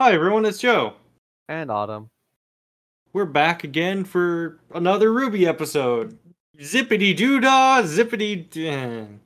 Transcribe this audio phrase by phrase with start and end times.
[0.00, 0.94] Hi everyone, it's Joe.
[1.48, 2.10] And Autumn.
[3.12, 6.18] We're back again for another RWBY episode.
[6.58, 9.18] Zippity doo dah, zippity.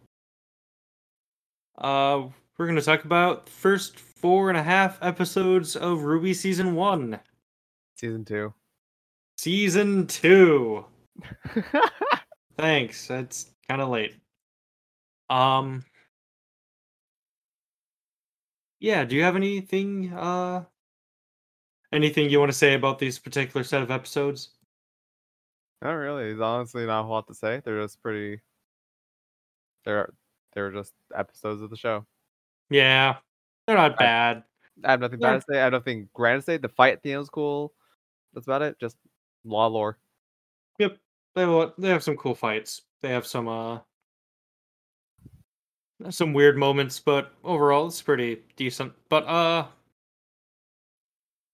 [1.78, 2.22] Uh,
[2.56, 7.18] we're gonna talk about the first four and a half episodes of RWBY season one,
[7.96, 8.52] Season two.
[9.36, 10.84] season two.
[12.56, 13.10] Thanks.
[13.10, 14.14] It's kind of late.
[15.28, 15.84] Um.
[18.82, 19.04] Yeah.
[19.04, 20.12] Do you have anything?
[20.12, 20.64] Uh.
[21.92, 24.50] Anything you want to say about these particular set of episodes?
[25.82, 26.24] not really.
[26.24, 27.60] There's honestly not a lot to say.
[27.64, 28.40] They're just pretty.
[29.84, 30.12] They're
[30.54, 32.06] they're just episodes of the show.
[32.70, 33.16] Yeah,
[33.66, 34.44] they're not bad.
[34.84, 35.58] I have nothing bad to say.
[35.58, 36.56] I have nothing grand to say.
[36.56, 37.74] The fight at the end was cool.
[38.32, 38.78] That's about it.
[38.80, 38.96] Just
[39.44, 39.98] law lore.
[40.78, 40.96] Yep,
[41.34, 42.82] they have, they have some cool fights.
[43.02, 43.80] They have some uh
[46.10, 48.92] some weird moments, but overall it's pretty decent.
[49.08, 49.66] But uh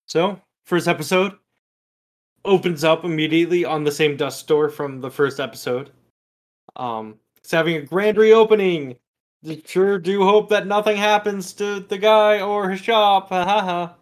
[0.06, 1.36] so first episode
[2.44, 5.90] opens up immediately on the same dust store from the first episode.
[6.77, 8.96] Um it's having a grand reopening.
[9.48, 13.28] I Sure do hope that nothing happens to the guy or his shop.
[13.28, 13.94] Ha ha ha.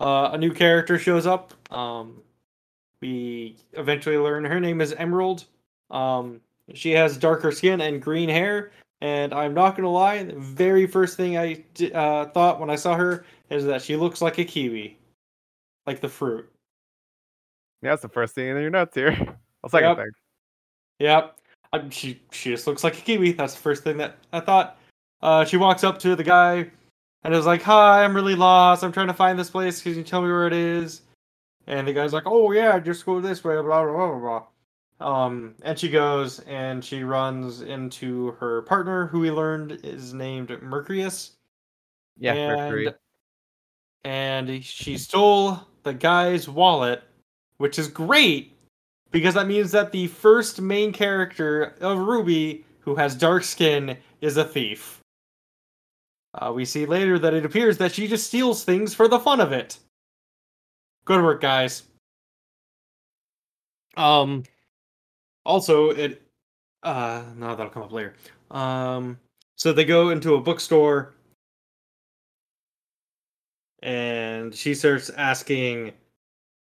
[0.00, 1.54] Uh, a new character shows up.
[1.72, 2.22] Um,
[3.00, 5.44] we eventually learn her name is Emerald.
[5.90, 6.40] Um,
[6.72, 11.16] she has darker skin and green hair, and I'm not gonna lie, the very first
[11.16, 11.64] thing I
[11.94, 14.96] uh, thought when I saw her is that she looks like a kiwi,
[15.86, 16.50] like the fruit.
[17.82, 19.12] Yeah, that's the first thing in your notes here.
[19.62, 19.96] Well, second Yep.
[19.96, 20.10] thing.
[20.98, 21.38] Yep,
[21.72, 23.32] I, she she just looks like a kiwi.
[23.32, 24.78] That's the first thing that I thought.
[25.22, 26.70] Uh, she walks up to the guy,
[27.22, 28.84] and is like, "Hi, I'm really lost.
[28.84, 29.80] I'm trying to find this place.
[29.80, 31.00] Can you tell me where it is?"
[31.66, 34.42] And the guy's like, "Oh yeah, just go this way." Blah blah blah blah.
[35.00, 40.50] Um, and she goes and she runs into her partner, who we learned is named
[40.62, 41.32] Mercurius.
[42.18, 42.94] Yeah, and, Mercury.
[44.04, 47.02] and she stole the guy's wallet,
[47.58, 48.56] which is great
[49.10, 54.36] because that means that the first main character of RWBY, who has dark skin, is
[54.36, 55.00] a thief.
[56.34, 59.40] Uh, we see later that it appears that she just steals things for the fun
[59.40, 59.78] of it.
[61.04, 61.84] Good work, guys.
[63.96, 64.44] Um.
[65.44, 66.22] Also, it.
[66.82, 68.14] Uh, no, that'll come up later.
[68.50, 69.18] Um.
[69.56, 71.14] So they go into a bookstore
[73.84, 75.92] and she starts asking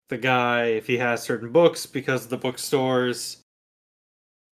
[0.09, 3.43] the guy if he has certain books because the bookstore's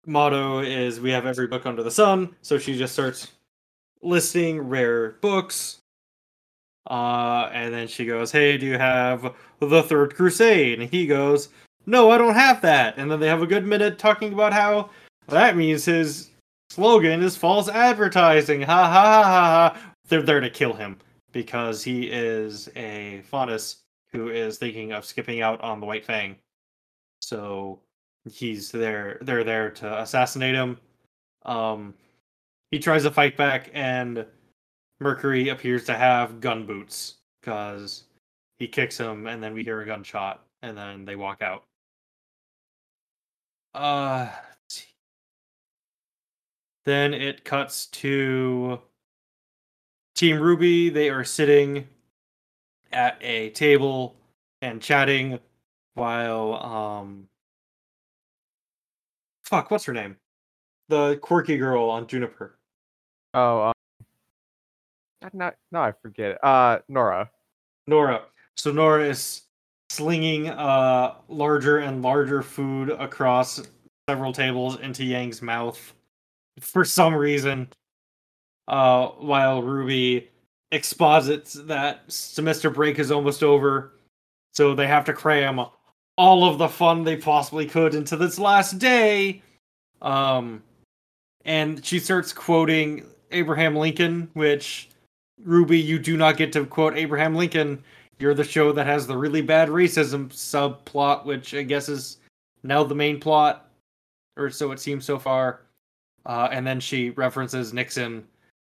[0.07, 3.33] motto is we have every book under the sun so she just starts
[4.03, 5.79] listing rare books
[6.91, 11.49] uh and then she goes hey do you have the third crusade and he goes
[11.87, 14.91] no i don't have that and then they have a good minute talking about how
[15.29, 16.31] that means his
[16.71, 20.99] slogan is false advertising ha ha ha ha ha they're there to kill him
[21.33, 26.37] because he is a Faunus who is thinking of skipping out on the White Fang.
[27.21, 27.81] So
[28.31, 29.19] he's there.
[29.21, 30.79] They're there to assassinate him.
[31.45, 31.93] Um,
[32.71, 34.25] he tries to fight back, and
[35.01, 38.05] Mercury appears to have gun boots because
[38.59, 41.65] he kicks him, and then we hear a gunshot, and then they walk out.
[43.77, 44.31] Uh,
[46.87, 48.81] then it cuts to
[50.15, 51.87] Team Ruby, they are sitting
[52.91, 54.17] at a table
[54.63, 55.39] and chatting
[55.93, 57.29] while um
[59.43, 60.17] fuck, what's her name?
[60.89, 62.59] The quirky girl on Juniper.
[63.35, 63.73] Oh,
[65.23, 66.39] um, no, no, I forget it.
[66.43, 67.31] Uh, Nora.
[67.87, 68.23] Nora.
[68.57, 69.43] So Nora is
[69.91, 73.63] slinging uh larger and larger food across
[74.09, 75.95] several tables into Yang's mouth
[76.61, 77.69] for some reason.
[78.69, 80.29] Uh while Ruby
[80.73, 83.93] exposits that semester break is almost over.
[84.53, 85.61] So they have to cram
[86.17, 89.43] all of the fun they possibly could into this last day.
[90.03, 90.63] Um
[91.45, 94.89] and she starts quoting Abraham Lincoln, which
[95.45, 97.85] Ruby, you do not get to quote Abraham Lincoln.
[98.19, 102.19] You're the show that has the really bad racism subplot, which I guess is
[102.63, 103.69] now the main plot,
[104.37, 105.63] or so it seems so far.
[106.25, 108.27] Uh, and then she references Nixon,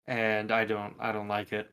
[0.08, 1.70] and I don't, I don't like it.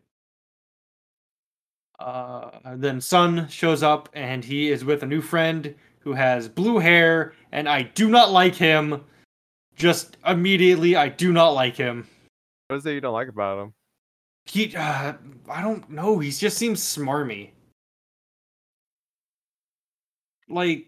[1.99, 6.79] Uh, then Sun shows up, and he is with a new friend who has blue
[6.79, 9.05] hair, and I do not like him.
[9.77, 12.09] Just immediately, I do not like him.
[12.69, 13.75] What is it you don't like about him?
[14.47, 15.13] He, uh,
[15.49, 16.19] I don't know.
[16.19, 17.51] He just seems smarmy.
[20.49, 20.87] Like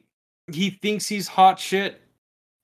[0.53, 2.01] he thinks he's hot shit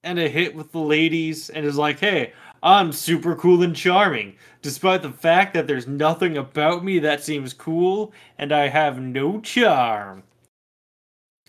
[0.03, 2.33] and a hit with the ladies, and is like, "Hey,
[2.63, 7.53] I'm super cool and charming, despite the fact that there's nothing about me that seems
[7.53, 10.23] cool, and I have no charm.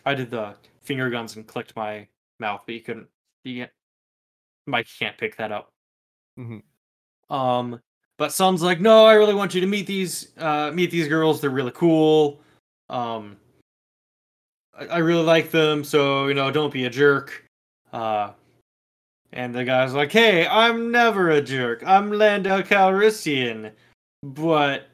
[0.05, 2.07] I did the finger guns and clicked my
[2.39, 3.07] mouth, but you couldn't.
[3.43, 3.71] You can't,
[4.65, 5.71] Mike can't pick that up.
[6.39, 6.61] Mhm.
[7.29, 7.81] Um,
[8.17, 11.41] but Sun's like, no, I really want you to meet these, uh, meet these girls.
[11.41, 12.41] They're really cool.
[12.89, 13.37] Um,
[14.77, 17.43] I, really like them, so you know, don't be a jerk.
[17.91, 18.31] Uh,
[19.33, 21.83] and the guy's like, hey, I'm never a jerk.
[21.85, 23.71] I'm Lando Calrissian,
[24.23, 24.87] but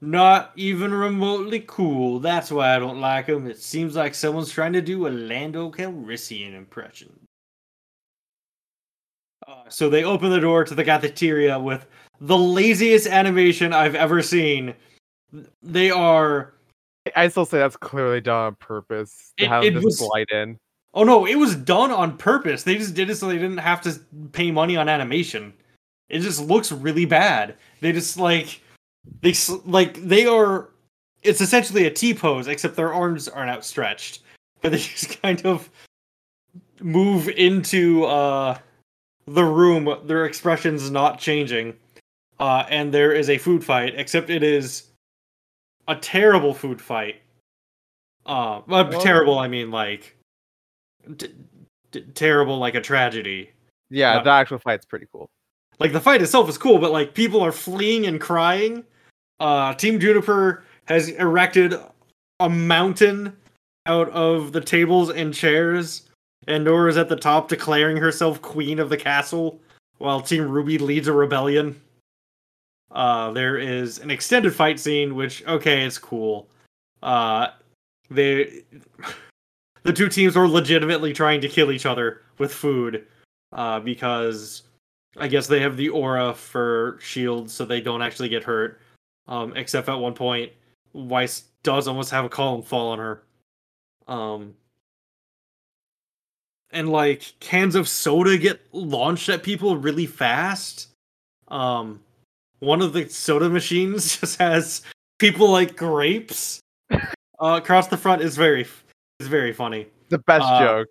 [0.00, 2.20] not even remotely cool.
[2.20, 3.46] That's why I don't like him.
[3.46, 7.12] It seems like someone's trying to do a Lando Calrissian impression.
[9.46, 11.86] Uh, so they open the door to the cafeteria with
[12.20, 14.74] the laziest animation I've ever seen.
[15.62, 16.53] They are
[17.16, 20.58] I still say that's clearly done on purpose to It- have it was- slide in.
[20.96, 22.62] Oh no, it was done on purpose.
[22.62, 23.98] They just did it so they didn't have to
[24.32, 25.52] pay money on animation.
[26.08, 27.56] It just looks really bad.
[27.80, 28.60] They just like
[29.20, 29.34] they
[29.64, 30.70] like they are.
[31.22, 34.20] It's essentially a T pose, except their arms aren't outstretched,
[34.60, 35.68] but they just kind of
[36.80, 38.56] move into uh
[39.26, 39.96] the room.
[40.04, 41.74] Their expressions not changing,
[42.38, 43.94] uh, and there is a food fight.
[43.96, 44.84] Except it is
[45.88, 47.20] a terrible food fight.
[48.26, 50.16] Uh, Well- terrible, I mean like
[51.18, 51.34] t-
[51.92, 53.50] t- terrible, like a tragedy.
[53.90, 55.28] Yeah, the actual fight's pretty cool.
[55.78, 58.84] Like the fight itself is cool, but like people are fleeing and crying.
[59.40, 61.74] Uh, Team Juniper has erected
[62.40, 63.36] a mountain
[63.86, 66.08] out of the tables and chairs,
[66.48, 69.60] and Nora's at the top declaring herself queen of the castle,
[69.98, 71.80] while Team Ruby leads a rebellion.
[72.94, 76.48] Uh, there is an extended fight scene, which okay, it's cool.
[77.02, 77.48] Uh,
[78.08, 78.62] they,
[79.82, 83.06] the two teams are legitimately trying to kill each other with food,
[83.52, 84.62] uh, because
[85.16, 88.80] I guess they have the aura for shields, so they don't actually get hurt.
[89.26, 90.52] Um, except at one point,
[90.92, 93.22] Weiss does almost have a column fall on her.
[94.06, 94.54] Um,
[96.70, 100.88] and like cans of soda get launched at people really fast.
[101.48, 102.00] Um,
[102.64, 104.82] one of the soda machines just has
[105.18, 106.98] people like grapes uh,
[107.40, 108.22] across the front.
[108.22, 108.66] is very
[109.20, 109.86] is very funny.
[110.08, 110.88] The best Uh, joke.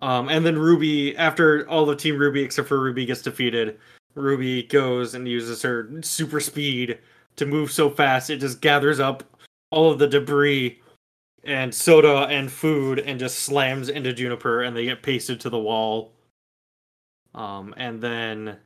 [0.00, 3.78] Um, and then Ruby, after all the Team Ruby except for Ruby gets defeated,
[4.14, 6.98] Ruby goes and uses her super speed
[7.36, 9.22] to move so fast it just gathers up
[9.70, 10.80] all of the debris
[11.44, 15.58] and soda and food and just slams into Juniper and they get pasted to the
[15.58, 16.12] wall.
[17.34, 18.56] Um, and then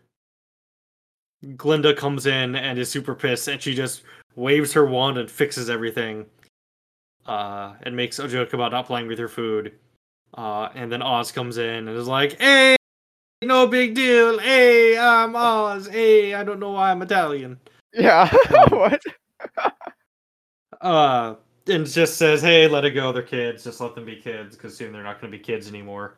[1.44, 4.02] Glynda comes in and is super pissed and she just
[4.36, 6.26] waves her wand and fixes everything.
[7.26, 9.74] Uh, and makes a joke about not playing with her food.
[10.34, 12.74] Uh, and then Oz comes in and is like, "Hey,
[13.42, 14.38] no big deal.
[14.38, 15.86] Hey, I'm Oz.
[15.86, 17.60] Hey, I don't know why I'm Italian."
[17.92, 18.28] Yeah.
[18.58, 19.02] um, what?
[20.80, 21.36] Uh,
[21.68, 23.12] and just says, "Hey, let it go.
[23.12, 23.62] They're kids.
[23.62, 26.16] Just let them be kids, because soon they're not going to be kids anymore."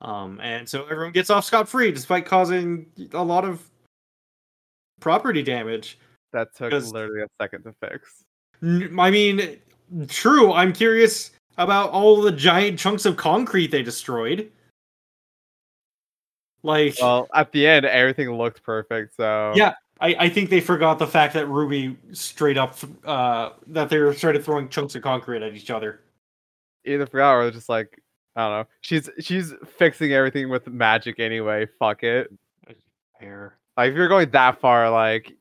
[0.00, 3.68] Um, and so everyone gets off scot free, despite causing a lot of
[5.00, 5.98] property damage.
[6.32, 8.24] That took literally a second to fix.
[8.62, 9.58] I mean,
[10.08, 10.52] true.
[10.52, 14.50] I'm curious about all the giant chunks of concrete they destroyed.
[16.62, 19.16] Like, Well, at the end, everything looked perfect.
[19.16, 19.74] So Yeah.
[20.00, 24.14] I, I think they forgot the fact that Ruby straight up uh that they were
[24.14, 26.00] started throwing chunks of concrete at each other.
[26.84, 28.00] either forgot or just like
[28.36, 28.68] I don't know.
[28.80, 31.66] She's she's fixing everything with magic anyway.
[31.80, 32.32] Fuck it.
[33.18, 33.56] Fair.
[33.78, 35.32] Like if you're going that far, like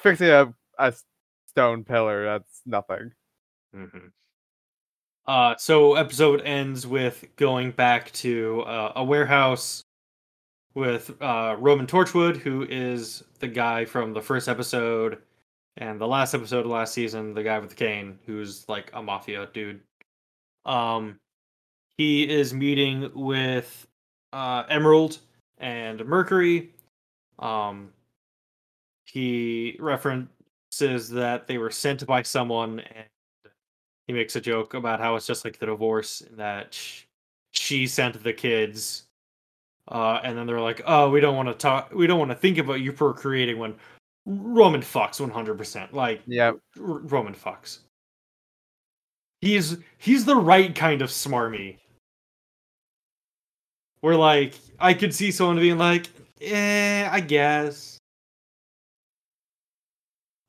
[0.00, 0.28] fixing
[0.78, 0.94] a
[1.48, 3.12] stone pillar, that's nothing.
[3.76, 4.06] Mm-hmm.
[5.26, 9.84] Uh, so episode ends with going back to uh, a warehouse
[10.74, 15.18] with uh, Roman Torchwick, who is the guy from the first episode
[15.76, 19.02] and the last episode of last season, the guy with the cane, who's like a
[19.02, 19.80] mafia dude.
[20.64, 21.18] Um,
[21.98, 23.86] he is meeting with
[24.32, 25.18] uh, Emerald
[25.58, 26.70] and Mercury.
[27.40, 27.90] Um,
[29.06, 33.06] he references that they were sent by someone and
[34.06, 36.78] he makes a joke about how it's just like the divorce and that
[37.52, 39.04] she sent the kids.
[39.88, 42.36] Uh, and then they're like oh we don't want to talk we don't want to
[42.36, 43.74] think about you procreating when
[44.26, 46.52] roman fucks 100% like Yeah.
[46.78, 47.78] R- roman fucks.
[49.40, 51.78] He's he's the right kind of smarmy.
[54.02, 56.08] Where like i could see someone being like
[56.40, 57.98] eh i guess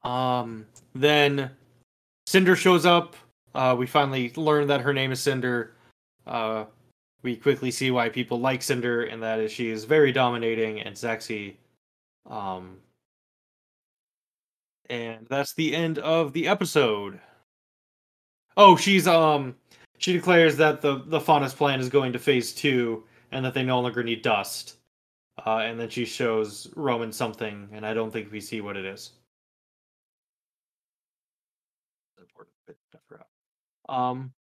[0.04, 1.52] um then
[2.26, 3.16] cinder shows up
[3.54, 5.74] uh, we finally learn that her name is Cinder.
[6.26, 6.66] Uh,
[7.24, 10.98] we quickly see why people like Cinder, and that is she is very dominating and
[10.98, 11.58] sexy.
[12.30, 12.78] Um,
[14.90, 17.20] and that's the end of the episode.
[18.58, 19.56] Oh, she's um,
[19.98, 23.64] she declares that the the Faunus plan is going to phase two, and that they
[23.64, 24.78] no longer need dust.
[25.46, 28.86] Uh, and then she shows Roman something, and I don't think we see what it
[28.86, 29.12] is.
[33.90, 34.32] Um,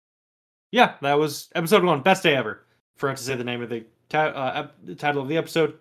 [0.73, 2.65] yeah, that was episode one, best day ever.
[2.97, 5.79] Forgot to say the name of the, uh, ep- the title of the episode.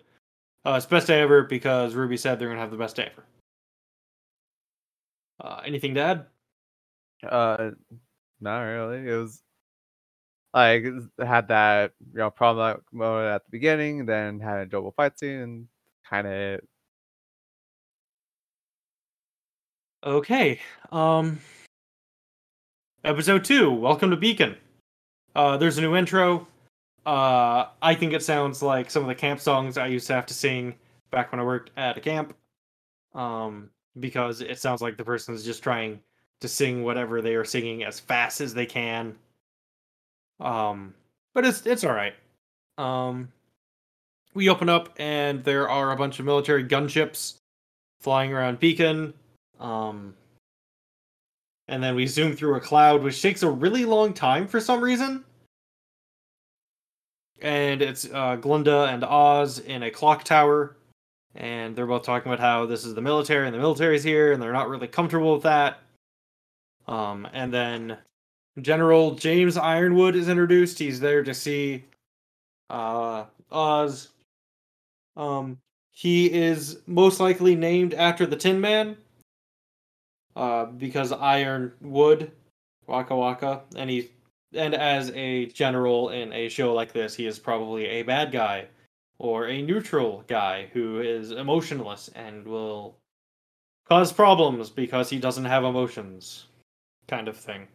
[0.64, 3.24] Uh, it's best day ever because Ruby said they're gonna have the best day ever.
[5.40, 6.26] Uh, anything to add?
[7.26, 7.70] Uh,
[8.40, 9.08] not really.
[9.08, 9.42] It was
[10.54, 10.84] like
[11.18, 15.40] had that you know problem mode at the beginning, then had a double fight scene,
[15.40, 15.68] and
[16.08, 16.60] kind of
[20.04, 20.58] Okay.
[20.92, 21.40] Um
[23.04, 24.56] episode 2, welcome to Beacon.
[25.34, 26.46] Uh there's a new intro.
[27.06, 30.26] Uh I think it sounds like some of the camp songs I used to have
[30.26, 30.74] to sing
[31.10, 32.34] back when I worked at a camp.
[33.14, 36.00] Um because it sounds like the person is just trying
[36.40, 39.16] to sing whatever they are singing as fast as they can.
[40.40, 40.94] Um
[41.34, 42.14] but it's it's all right.
[42.78, 43.32] Um
[44.34, 47.36] we open up and there are a bunch of military gunships
[48.00, 49.12] flying around Beacon.
[49.58, 50.14] Um,
[51.68, 54.82] and then we zoom through a cloud, which takes a really long time for some
[54.82, 55.24] reason.
[57.42, 60.76] And it's uh, Glenda and Oz in a clock tower,
[61.34, 64.42] and they're both talking about how this is the military and the military's here, and
[64.42, 65.78] they're not really comfortable with that.
[66.86, 67.96] Um, and then
[68.60, 70.78] General James Ironwood is introduced.
[70.78, 71.84] He's there to see
[72.68, 74.08] uh, Oz.
[75.16, 75.58] Um,
[75.92, 78.96] he is most likely named after the Tin Man
[80.36, 82.32] uh, because iron wood,
[82.86, 84.10] Waka Waka, and he
[84.52, 88.66] and as a general in a show like this, he is probably a bad guy
[89.18, 92.96] or a neutral guy who is emotionless and will
[93.88, 96.46] cause problems because he doesn't have emotions,
[97.06, 97.68] kind of thing.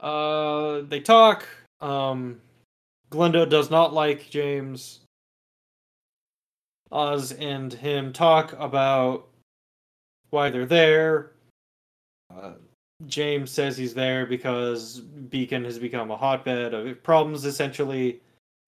[0.00, 1.46] Uh, they talk.
[1.80, 2.40] Um,
[3.10, 5.00] Glenda does not like James.
[6.92, 9.28] Oz and him talk about
[10.30, 11.32] why they're there.
[12.34, 12.52] Uh,
[13.06, 18.20] James says he's there because Beacon has become a hotbed of problems, essentially,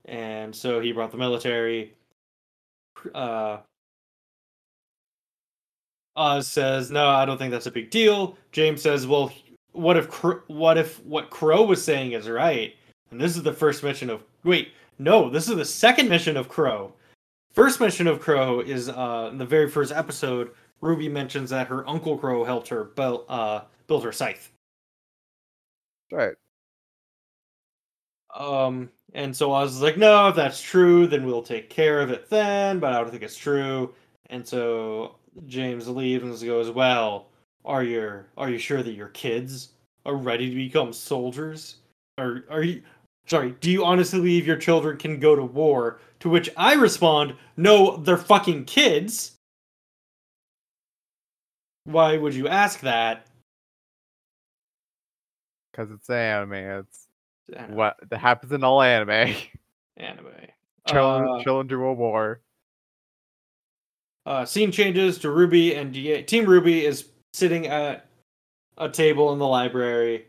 [0.07, 1.95] and so he brought the military.
[3.15, 3.59] Uh,
[6.17, 9.33] Oz says, "No, I don't think that's a big deal." James says, "Well,
[9.73, 10.07] what if
[10.49, 12.75] what if what Qrow was saying is right?"
[13.11, 16.49] And this is the first mention of wait, no, this is the second mention of
[16.49, 16.93] Qrow.
[17.53, 20.53] First mention of Qrow is uh, in the very first episode
[20.83, 24.53] Ruby mentions that her uncle Crow helped her build uh, build her scythe.
[26.11, 26.35] Right.
[28.35, 32.11] Um, and so I was like, no, if that's true, then we'll take care of
[32.11, 32.81] it then.
[32.81, 33.95] But I don't think it's true.
[34.27, 37.29] And so James leaves and goes, well,
[37.65, 39.71] are you are you sure that your kids
[40.05, 41.77] are ready to become soldiers?
[42.19, 42.83] Or are you
[43.27, 43.55] sorry?
[43.61, 46.01] Do you honestly believe your children can go to war?
[46.21, 49.33] To which I respond, no, they're fucking kids.
[51.85, 53.27] Why would you ask that?
[55.71, 56.53] Because it's anime.
[56.53, 57.07] It's
[57.57, 57.75] anime.
[57.75, 59.35] what that happens in all anime.
[59.97, 60.27] Anime.
[60.89, 62.41] Children, uh, children do a war.
[64.25, 66.23] Uh, scene changes to Ruby and DA.
[66.23, 68.07] Team Ruby is sitting at
[68.79, 70.27] a table in the library,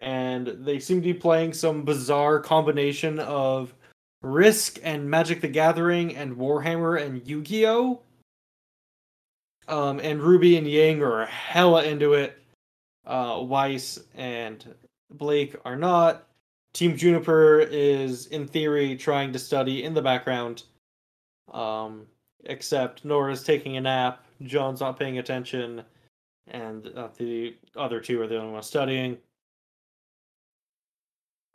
[0.00, 3.74] and they seem to be playing some bizarre combination of
[4.22, 8.00] Risk and Magic the Gathering and Warhammer and Yu Gi Oh!
[9.68, 12.38] Um, and Ruby and Yang are hella into it.
[13.06, 14.74] Uh, Weiss and
[15.10, 16.26] Blake are not.
[16.72, 20.64] Team Juniper is, in theory, trying to study in the background.
[21.52, 22.06] Um,
[22.44, 25.84] except Nora's taking a nap, Jaune's not paying attention,
[26.48, 29.18] and uh, the other two are the only ones studying.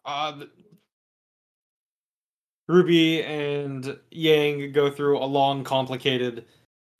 [0.05, 0.45] Uh,
[2.67, 6.45] Ruby and Yang go through a long, complicated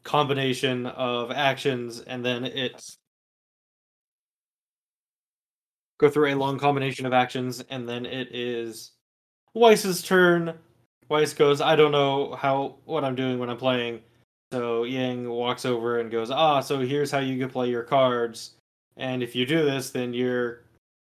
[0.04, 2.98] combination of actions and then it's
[6.00, 8.94] go through a long combination of actions and then it is
[9.54, 10.58] Weiss's turn.
[11.10, 14.02] Weiss goes, I don't know how what I'm doing when I'm playing.
[14.52, 18.52] So Yang walks over and goes, Ah, so here's how you can play your cards.
[18.98, 20.64] And if you do this, then you're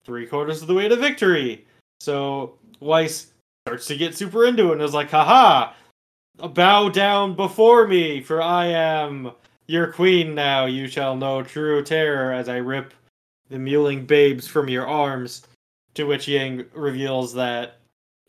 [0.04, 1.66] three quarters of the way to victory.
[2.00, 3.32] So Weiss
[3.66, 5.72] starts to get super into it and is like, haha,
[6.48, 9.32] Bow down before me, for I am
[9.66, 10.64] your queen now.
[10.64, 12.94] You shall know true terror as I rip
[13.50, 15.42] the mewling babes from your arms.
[15.94, 17.78] To which Yang reveals that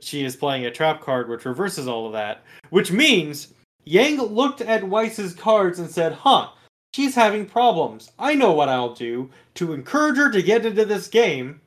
[0.01, 3.53] she is playing a trap card which reverses all of that, which means
[3.85, 6.51] Yang looked at Weiss's cards and said, "Huh,
[6.93, 8.11] she's having problems.
[8.19, 11.61] I know what I'll do to encourage her to get into this game.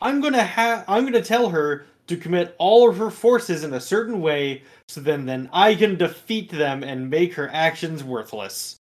[0.00, 3.80] I'm to have I'm to tell her to commit all of her forces in a
[3.80, 8.76] certain way so then then I can defeat them and make her actions worthless."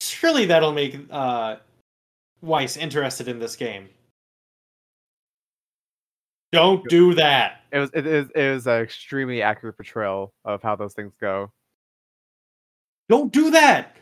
[0.00, 1.56] Surely that'll make uh
[2.40, 3.88] Weiss interested in this game.
[6.52, 7.62] Don't do that.
[7.72, 11.52] It was it is it was an extremely accurate portrayal of how those things go.
[13.08, 13.96] Don't do that.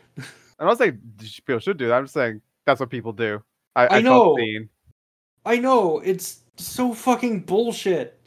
[0.59, 0.99] I'm not saying
[1.45, 1.95] people should do that.
[1.95, 3.41] I'm just saying that's what people do.
[3.75, 4.37] I, I I, know.
[5.45, 8.19] I know it's so fucking bullshit.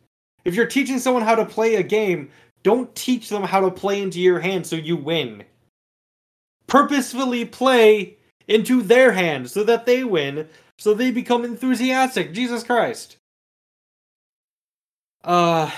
[0.44, 2.30] If you're teaching someone how to play a game,
[2.62, 5.44] don't teach them how to play into your hand so you win.
[6.66, 8.16] Purposefully play
[8.48, 10.48] into their hand so that they win,
[10.78, 12.32] so they become enthusiastic.
[12.32, 13.16] Jesus Christ.
[15.24, 15.70] Uh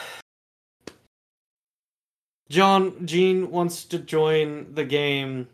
[2.49, 5.49] Jaune Jean wants to join the game.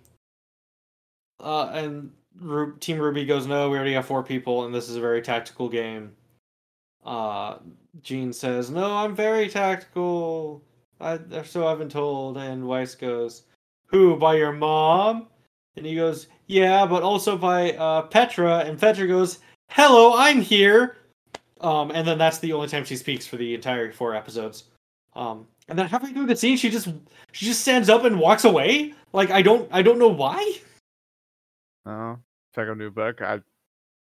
[1.40, 4.96] Uh and Ru- Team Ruby goes, "No, we already have four people and this is
[4.96, 6.14] a very tactical game."
[7.04, 7.58] Uh
[8.02, 10.62] Jean says, "No, I'm very tactical.
[11.00, 13.44] I so I've been told." And Weiss goes,
[13.86, 14.16] "Who?
[14.16, 15.28] By your mom?"
[15.76, 19.38] And he goes, "Yeah, but also by uh, Petra." And Petra goes,
[19.70, 20.96] "Hello, I'm here."
[21.60, 24.64] Um, and then that's the only time she speaks for the entire four episodes.
[25.14, 26.88] Um, and then halfway through the scene, she just
[27.32, 28.94] she just stands up and walks away.
[29.12, 30.54] Like I don't I don't know why.
[31.86, 32.18] Oh,
[32.54, 33.20] check out new book.
[33.20, 33.40] I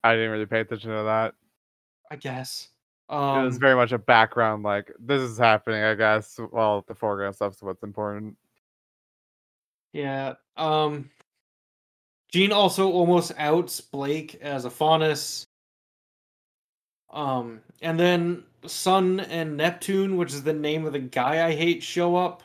[0.02, 1.34] I didn't really pay attention to that.
[2.10, 2.68] I guess.
[3.10, 5.82] it Um, was very much a background, like this is happening.
[5.82, 6.38] I guess.
[6.52, 8.36] Well, the foreground stuff's what's important.
[9.92, 10.34] Yeah.
[10.56, 11.10] Um
[12.32, 15.46] Jean also almost outs Blake as a faunus.
[17.14, 21.82] Um and then Sun and Neptune, which is the name of the guy I hate,
[21.82, 22.42] show up.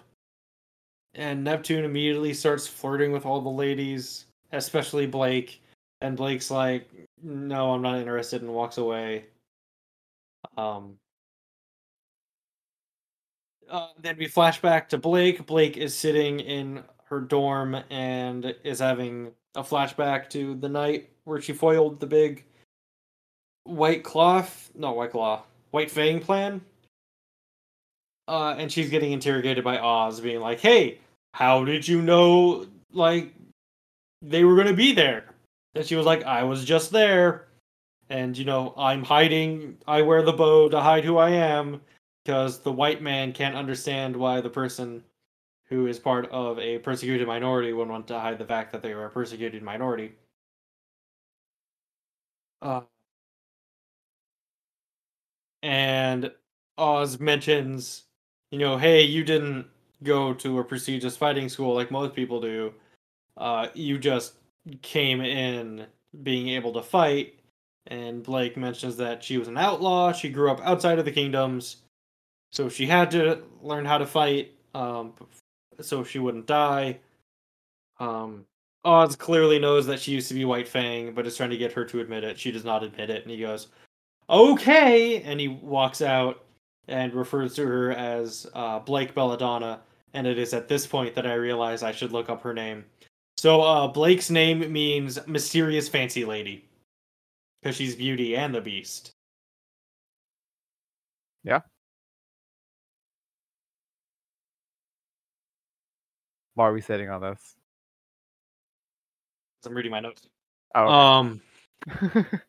[1.16, 5.62] And Neptune immediately starts flirting with all the ladies, especially Blake.
[6.02, 6.90] And Blake's like,
[7.24, 9.26] "No, I'm not interested," and walks away.
[10.58, 11.00] Um
[13.70, 15.46] uh, then we flash back to Blake.
[15.46, 21.42] Blake is sitting in her dorm and is having a flashback to the night where
[21.42, 22.46] she foiled the big
[23.70, 26.62] white cloth, not white claw, white fang plan.
[28.28, 31.00] Uh, and she's getting interrogated by Oz, being like, "Hey,
[31.34, 33.34] how did you know like
[34.22, 35.26] they were gonna be there?"
[35.76, 37.48] And she was like, "I was just there,
[38.10, 39.78] and you know I'm hiding.
[39.88, 41.82] I wear the bow to hide who I am."
[42.30, 45.04] because the white man can't understand why the person
[45.66, 48.92] who is part of a persecuted minority would want to hide the fact that they
[48.92, 50.14] are a persecuted minority.
[52.62, 52.82] Uh,
[55.64, 56.32] and
[56.78, 58.04] Oz mentions,
[58.52, 59.68] you know, hey, you didn't
[60.04, 62.74] go to a prestigious fighting school like most people do.
[63.38, 64.34] Uh, you just
[64.82, 65.86] came in
[66.24, 67.36] being able to fight.
[67.88, 70.12] And Blake mentions that she was an outlaw.
[70.12, 71.78] She grew up outside of the kingdoms
[72.52, 75.14] so she had to learn how to fight um
[75.80, 77.00] so she wouldn't die
[78.00, 78.46] um
[78.86, 81.72] oz clearly knows that she used to be white fang but is trying to get
[81.72, 83.68] her to admit it she does not admit it and he goes
[84.30, 86.44] okay and he walks out
[86.88, 89.82] and refers to her as uh, blake belladonna
[90.14, 92.86] and it is at this point that i realize i should look up her name
[93.38, 96.66] so uh, blake's name means mysterious fancy lady
[97.62, 99.12] because she's beauty and the beast
[101.44, 101.62] Yeah.
[106.56, 107.56] Why are we sitting on this?
[109.66, 110.28] i'm reading my notes
[110.76, 111.42] Oh, um
[112.04, 112.26] okay.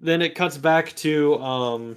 [0.00, 1.96] then it cuts back to um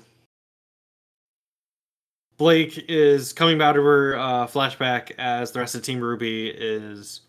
[2.38, 7.20] Blake is coming out of her uh, flashback as the rest of Team Ruby is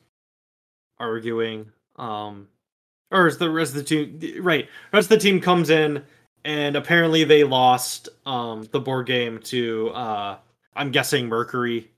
[1.01, 1.73] arguing.
[1.97, 2.47] Um,
[3.11, 4.69] or is the rest of the team right?
[4.93, 6.05] Rest of the team comes in,
[6.45, 10.37] and apparently they lost um, the board game to uh,
[10.77, 11.91] I'm guessing Mercury.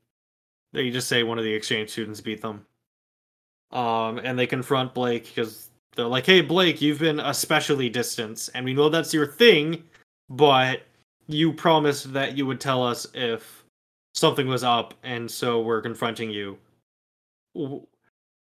[0.73, 2.65] They just say one of the exchange students beat them.
[3.73, 8.65] Um, and they confront Blake because they're like, "Hey, Blake, you've been especially distant, and
[8.65, 9.85] we know that's your thing,
[10.29, 10.83] but
[11.27, 13.65] you promised that you would tell us if
[14.15, 16.59] something was up, and so we're confronting you.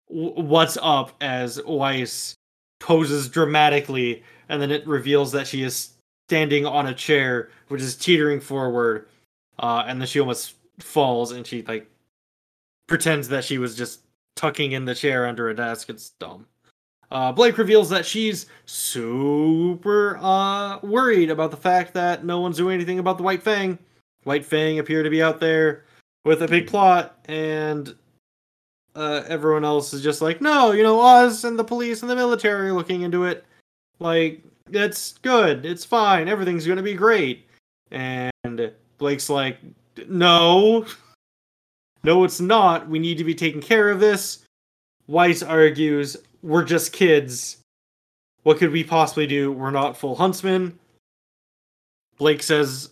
[0.08, 1.12] What's up?
[1.20, 2.34] As Weiss
[2.80, 5.90] poses dramatically, and then it reveals that she is
[6.28, 9.08] standing on a chair, which is teetering forward,
[9.58, 11.90] uh, and then she almost falls, and she like
[12.86, 14.00] pretends that she was just
[14.36, 15.90] tucking in the chair under a desk.
[15.90, 16.46] It's dumb.
[17.10, 22.74] Uh, Blake reveals that she's super uh, worried about the fact that no one's doing
[22.74, 23.78] anything about the White Fang.
[24.24, 25.84] White Fang appear to be out there
[26.24, 27.94] with a big plot, and
[28.94, 32.16] uh, everyone else is just like, no, you know, us and the police and the
[32.16, 33.44] military are looking into it.
[34.00, 37.46] Like, it's good, it's fine, everything's gonna be great.
[37.90, 39.58] And Blake's like,
[40.08, 40.84] no,
[42.04, 42.86] no, it's not.
[42.86, 44.44] We need to be taking care of this.
[45.06, 47.58] Weiss argues, we're just kids.
[48.42, 49.52] What could we possibly do?
[49.52, 50.78] We're not full huntsmen.
[52.18, 52.90] Blake says,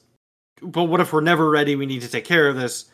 [0.63, 1.77] but what if we're never ready?
[1.77, 2.87] We need to take care of this.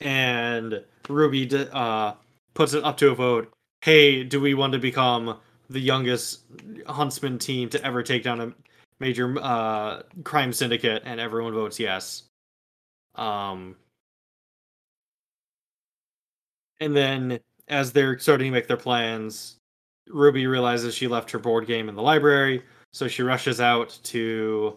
[0.00, 2.14] And Ruby uh,
[2.54, 3.52] puts it up to a vote.
[3.82, 5.38] Hey, do we want to become
[5.70, 6.40] the youngest
[6.86, 8.52] huntsman team to ever take down a
[9.00, 11.02] major uh, crime syndicate?
[11.04, 12.24] And everyone votes yes.
[13.14, 13.76] Um,
[16.80, 19.56] and then as they're starting to make their plans,
[20.08, 24.76] Ruby realizes she left her board game in the library, so she rushes out to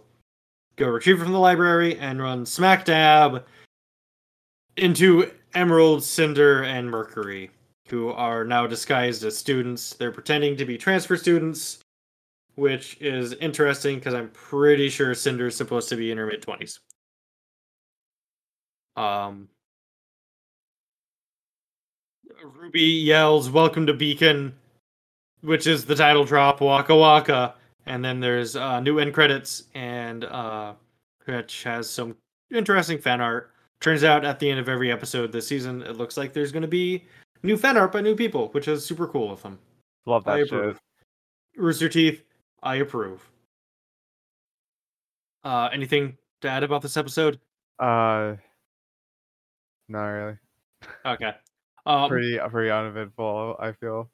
[0.76, 3.46] go retrieve it from the library and run smack dab
[4.78, 7.52] into Emerald, Cinder, and Mercury,
[7.90, 9.94] who are now disguised as students.
[9.96, 11.80] They're pretending to be transfer students,
[12.56, 16.42] which is interesting because I'm pretty sure Cinder is supposed to be in her mid
[16.42, 16.80] 20s.
[18.96, 19.50] Um,
[22.44, 24.56] Ruby yells, "Welcome to Beacon,"
[25.42, 30.24] which is the title drop, Waka Waka, and then there's uh, new end credits, and
[30.26, 30.74] uh,
[31.26, 32.16] which has some
[32.52, 33.52] interesting fan art.
[33.80, 36.62] Turns out at the end of every episode this season, it looks like there's going
[36.64, 37.06] to be
[37.44, 39.58] new fan art by new people, which is super cool of them.
[40.06, 40.76] Love I that approve.
[40.76, 41.62] shit.
[41.62, 42.24] Rooster Teeth,
[42.62, 43.30] I approve.
[45.44, 47.40] Uh, anything to add about this episode?
[47.80, 48.36] Uh,
[49.88, 50.38] not really.
[51.06, 51.32] Okay.
[51.86, 53.56] Um, Pretty pretty uneventful.
[53.58, 54.12] I feel.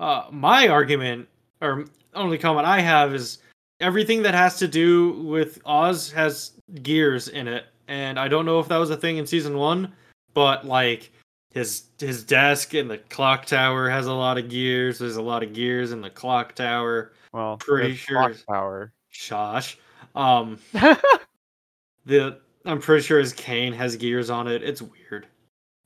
[0.00, 1.28] Uh, my argument,
[1.60, 1.84] or
[2.14, 3.38] only comment I have, is
[3.80, 8.58] everything that has to do with Oz has gears in it, and I don't know
[8.58, 9.92] if that was a thing in season one,
[10.32, 11.12] but like
[11.50, 14.98] his his desk in the clock tower has a lot of gears.
[14.98, 17.12] There's a lot of gears in the clock tower.
[17.32, 18.92] Well, Pretty sure clock Power.
[19.12, 19.76] Shosh.
[20.14, 20.58] Um,
[22.06, 24.62] the I'm pretty sure his cane has gears on it.
[24.62, 25.26] It's weird.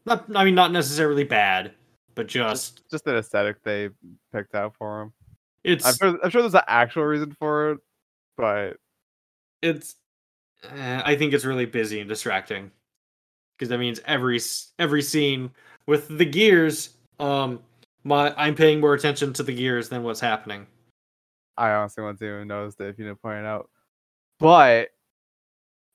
[0.07, 1.72] Not, I mean, not necessarily bad,
[2.14, 3.90] but just Just an aesthetic they
[4.33, 5.12] picked out for him.
[5.62, 7.79] it's I'm sure, I'm sure there's an actual reason for it,
[8.37, 8.77] but
[9.62, 9.96] it's
[10.70, 12.70] eh, i think it's really busy and distracting
[13.57, 14.40] because that means every
[14.79, 15.50] every scene
[15.87, 17.61] with the gears um
[18.05, 20.66] my i'm paying more attention to the gears than what's happening
[21.57, 23.70] I honestly wouldn't even notice it if you didn't point it out.
[24.40, 24.88] But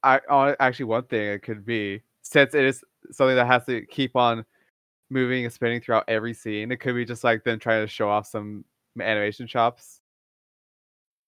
[0.01, 0.21] I
[0.59, 4.45] actually one thing it could be since it is something that has to keep on
[5.09, 6.71] moving and spinning throughout every scene.
[6.71, 8.63] It could be just like them trying to show off some
[8.99, 10.01] animation chops.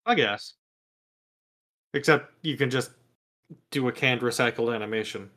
[0.05, 0.55] i guess
[1.93, 2.91] except you can just
[3.69, 5.29] do a canned recycled animation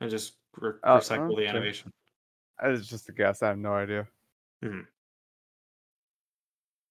[0.00, 1.90] and just re- Oh, recycle the animation
[2.62, 3.42] It's just a guess.
[3.42, 4.06] I have no idea.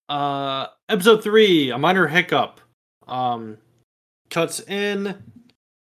[0.10, 2.60] uh episode three a minor hiccup
[3.08, 3.58] um
[4.30, 5.24] cuts in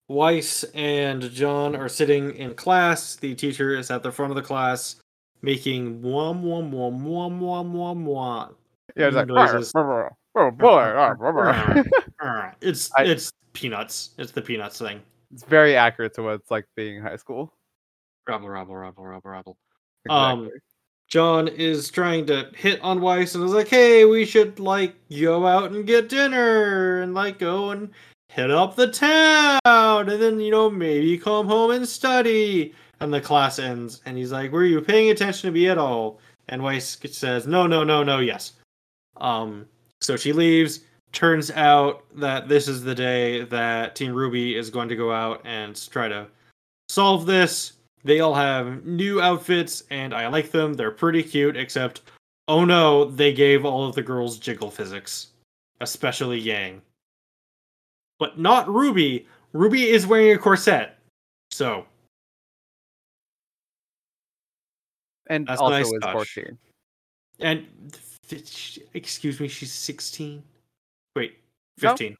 [0.09, 4.41] weiss and Jaune are sitting in class the teacher is at the front of the
[4.41, 4.97] class
[5.41, 8.55] making wom wom wom wom wom wom wom
[8.97, 9.71] Yeah, it's like Noises.
[9.75, 10.09] oh
[10.51, 11.83] boy, ah, blah, blah."
[12.19, 16.51] Uh, it's I- it's peanuts it's the peanuts thing it's very accurate to what it's
[16.51, 17.53] like being in high school.
[18.27, 19.57] rabble rabble rabble rabble rabble
[20.05, 20.45] Exactly.
[20.47, 20.51] Um,
[21.07, 25.45] Jaune is trying to hit on Weiss and is like, hey, we should like go
[25.47, 27.89] out and get dinner and like go and
[28.29, 29.59] hit up the town
[30.09, 32.73] and then, you know, maybe come home and study.
[33.01, 36.19] And the class ends and he's like, were you paying attention to me at all?
[36.47, 38.53] And Weiss says, no, no, no, no, yes.
[39.17, 39.65] Um,
[40.01, 40.81] so she leaves.
[41.11, 45.41] Turns out that this is the day that Team Ruby is going to go out
[45.43, 46.27] and try to
[46.87, 47.73] solve this.
[48.03, 50.73] They all have new outfits, and I like them.
[50.73, 52.01] They're pretty cute, except,
[52.47, 55.27] oh no, they gave all of the girls jiggle physics,
[55.81, 56.81] especially Yang.
[58.19, 59.27] But not Ruby.
[59.53, 60.97] Ruby is wearing a corset.
[61.51, 61.85] So,
[65.27, 66.13] and that's also nice is touch.
[66.13, 66.57] 14.
[67.39, 67.65] and,
[68.93, 70.43] excuse me, she's 16?
[71.15, 71.37] Wait,
[71.79, 72.15] 15.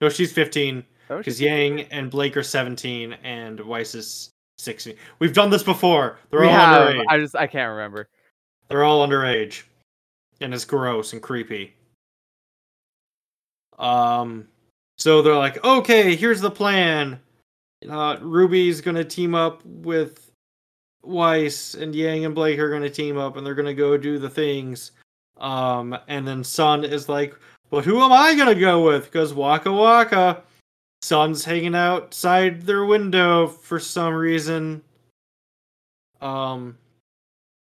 [0.00, 0.84] No, she's 15.
[1.10, 4.94] Oh, Because Yang and Blake are 17, and Weiss is 16.
[5.18, 6.18] We've done this before.
[6.30, 6.88] They're we all have.
[6.88, 7.04] underage.
[7.08, 8.08] I just I can't remember.
[8.68, 9.62] They're all underage.
[10.40, 11.74] And it's gross and creepy.
[13.78, 14.48] Um
[14.98, 17.20] so they're like, okay, here's the plan.
[17.88, 20.30] Uh Ruby's gonna team up with
[21.02, 24.30] Weiss and Yang and Blake are gonna team up and they're gonna go do the
[24.30, 24.92] things.
[25.38, 27.34] Um, and then Sun is like,
[27.70, 29.04] "But who am I gonna go with?
[29.06, 30.42] Because Waka Waka."
[31.02, 34.82] Sun's hanging outside their window for some reason.
[36.22, 36.78] Um,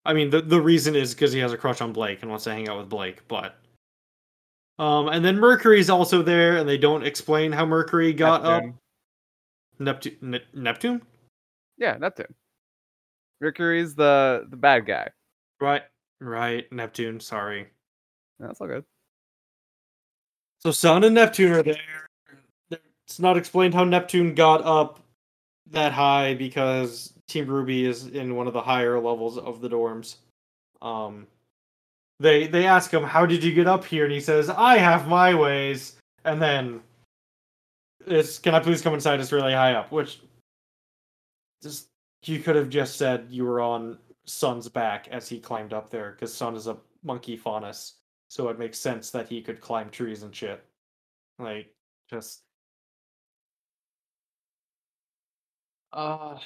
[0.04, 2.44] I mean, the the reason is because he has a crush on Blake and wants
[2.44, 3.56] to hang out with Blake, but.
[4.78, 8.70] Um, and then Mercury's also there, and they don't explain how Mercury got Neptune.
[8.70, 8.74] up.
[9.78, 11.02] Neptune, ne- Neptune,
[11.78, 12.34] Yeah, Neptune.
[13.40, 15.08] Mercury's the the bad guy.
[15.60, 15.82] right?
[16.20, 17.18] Right, Neptune.
[17.20, 17.66] Sorry.
[18.38, 18.84] That's all good.
[20.60, 21.76] So Sun and Neptune are there.
[22.70, 25.00] It's not explained how Neptune got up
[25.70, 30.16] that high because Team Ruby is in one of the higher levels of the dorms.
[30.80, 31.26] Um,
[32.22, 35.08] they they ask him, "How did you get up here?" And he says, "I have
[35.08, 36.82] my ways." And then
[38.06, 39.20] it's, "Can I please come inside?
[39.20, 40.20] It's really high up." Which
[41.62, 41.88] just
[42.24, 46.12] you could have just said you were on Sun's back as he climbed up there,
[46.12, 47.94] because Sun is a monkey faunus,
[48.28, 50.64] so it makes sense that he could climb trees and shit.
[51.38, 51.74] Like,
[52.08, 52.42] just
[55.92, 56.38] uh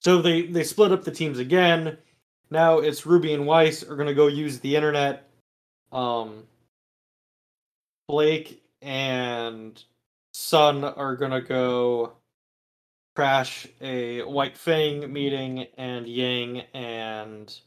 [0.00, 1.98] so they they split up the teams again.
[2.50, 5.28] Now it's Ruby and Weiss are gonna go use the internet.
[5.92, 6.44] Um
[8.08, 9.82] Blake and
[10.32, 12.14] Sun are gonna go
[13.14, 17.60] crash a White Fang meeting, and Yang and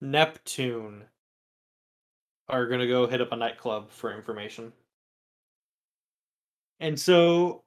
[0.00, 1.04] Neptune
[2.48, 4.72] are gonna go hit up a nightclub for information.
[6.80, 7.62] And so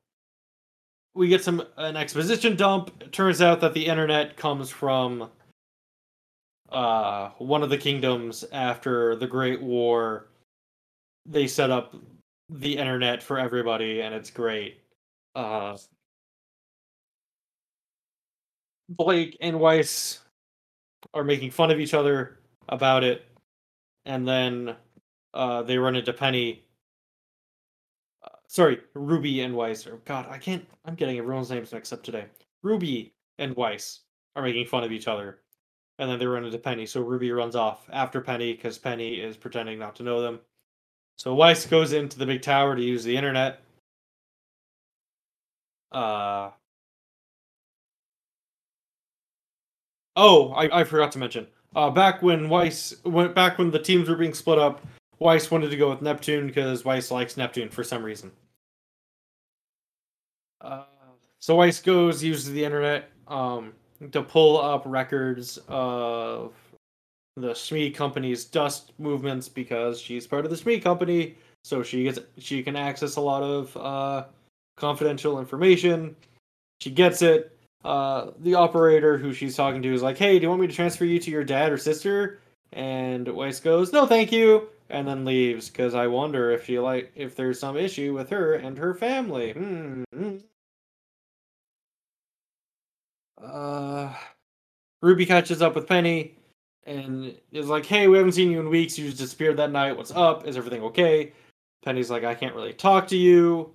[1.15, 2.91] we get some an exposition dump.
[2.99, 5.29] It turns out that the internet comes from
[6.73, 10.29] uh one of the kingdoms after the Great War.
[11.25, 11.95] They set up
[12.49, 14.81] the internet for everybody and it's great.
[15.35, 15.77] Uh
[18.89, 20.19] Blake and Weiss
[21.13, 23.25] are making fun of each other about it,
[24.05, 24.75] and then
[25.33, 26.65] uh, they run into Penny.
[28.23, 29.87] Uh, sorry, Ruby and Weiss.
[29.87, 30.65] Or God, I can't.
[30.85, 32.25] I'm getting everyone's names mixed up today.
[32.63, 34.01] Ruby and Weiss
[34.35, 35.42] are making fun of each other,
[36.03, 36.85] and then they run into Penny.
[36.85, 40.39] So Ruby runs off after Penny because Penny is pretending not to know them.
[41.17, 43.61] So Weiss goes into the big tower to use the internet.
[45.91, 46.51] Uh,
[50.15, 51.47] Oh, I, I forgot to mention.
[51.75, 54.85] Uh, back when Weiss went back when the teams were being split up,
[55.17, 58.31] Weiss wanted to go with Neptune because Weiss likes Neptune for some reason.
[60.61, 60.83] Uh,
[61.39, 63.73] so Weiss goes uses the internet um,
[64.11, 66.53] to pull up records of
[67.35, 72.19] the Schnee company's dust movements because she's part of the Schnee company, so she gets
[72.37, 74.25] she can access a lot of uh,
[74.77, 76.15] confidential information.
[76.81, 80.49] She gets it uh, the operator who she's talking to is like, "Hey, do you
[80.49, 82.39] want me to transfer you to your dad or sister?"
[82.71, 87.11] And Weiss goes, "No, thank you," and then leaves because I wonder if she like
[87.15, 89.51] if there's some issue with her and her family.
[89.51, 90.03] Hmm.
[93.43, 94.13] Uh,
[95.01, 96.35] Ruby catches up with Penny
[96.85, 98.97] and is like, "Hey, we haven't seen you in weeks.
[98.97, 99.97] You just disappeared that night.
[99.97, 100.47] What's up?
[100.47, 101.33] Is everything okay?"
[101.83, 103.73] Penny's like, "I can't really talk to you."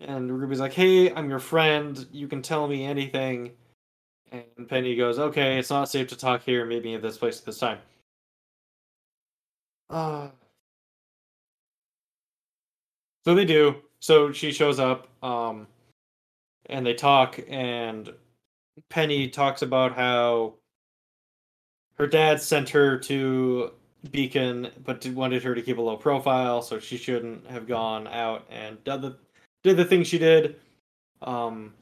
[0.00, 2.06] And Ruby's like, "Hey, I'm your friend.
[2.12, 3.52] You can tell me anything."
[4.32, 6.64] And Penny goes, "Okay, it's not safe to talk here.
[6.64, 7.78] Maybe at this place at this time."
[9.90, 10.30] Uh,
[13.24, 13.76] so they do.
[14.00, 15.66] So she shows up, um,
[16.66, 18.12] and they talk, and
[18.90, 20.54] Penny talks about how
[21.96, 23.72] her dad sent her to
[24.10, 28.06] Beacon, but did- wanted her to keep a low profile, so she shouldn't have gone
[28.08, 29.16] out and done the
[29.62, 30.60] did the thing she did.
[31.22, 31.72] Um,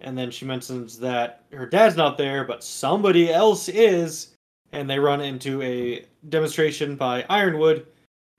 [0.00, 4.34] and then she mentions that her dad's not there, but somebody else is,
[4.72, 7.86] and they run into a demonstration by Ironwood,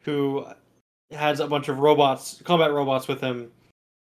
[0.04, 0.46] who
[1.12, 3.52] has a bunch of robots, combat robots with him,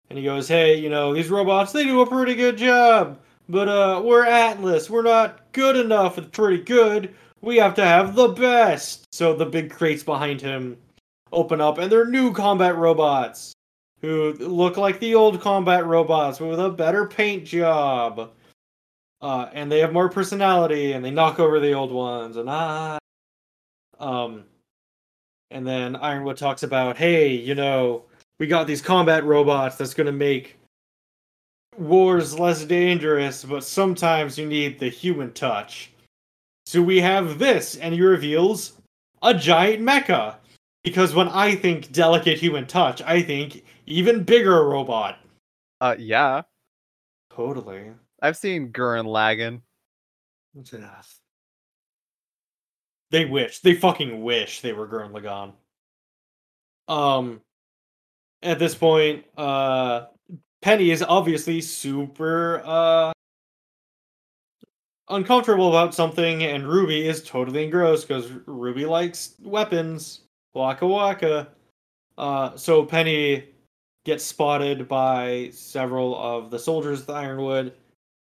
[0.10, 3.68] and he goes, "Hey, you know these robots, they do a pretty good job, but
[3.68, 6.18] uh, we're Atlas, we're not good enough.
[6.18, 7.16] It's pretty good.
[7.42, 10.78] We have to have the best." So the big crates behind him
[11.32, 13.54] open up, and they're new combat robots
[14.02, 18.32] who look like the old combat robots but with a better paint job.
[19.22, 23.00] Uh, and they have more personality and they knock over the old ones and ah
[24.00, 24.44] um
[25.50, 28.04] and then Ironwood talks about, hey, you know,
[28.38, 30.58] we got these combat robots that's gonna make
[31.78, 35.92] wars less dangerous, but sometimes you need the human touch.
[36.66, 38.74] So we have this, and he reveals
[39.22, 40.36] a giant mecha.
[40.84, 45.18] Because when I think delicate human touch, I think even bigger robot.
[45.82, 46.44] Uh, yeah,
[47.38, 47.92] Totally.
[48.20, 49.62] I've seen Gurren Lagann.
[53.12, 53.60] They wish.
[53.60, 55.54] They fucking wish they were Gurren Lagann.
[56.92, 57.42] Um,
[58.42, 60.06] at this point, uh,
[60.62, 63.14] Penny is obviously super uh
[65.10, 70.22] uncomfortable about something, and Ruby is totally engrossed because Ruby likes weapons.
[70.54, 71.48] Waka waka.
[72.18, 73.46] Uh, so Penny
[74.06, 77.74] gets spotted by several of the soldiers of the Ironwood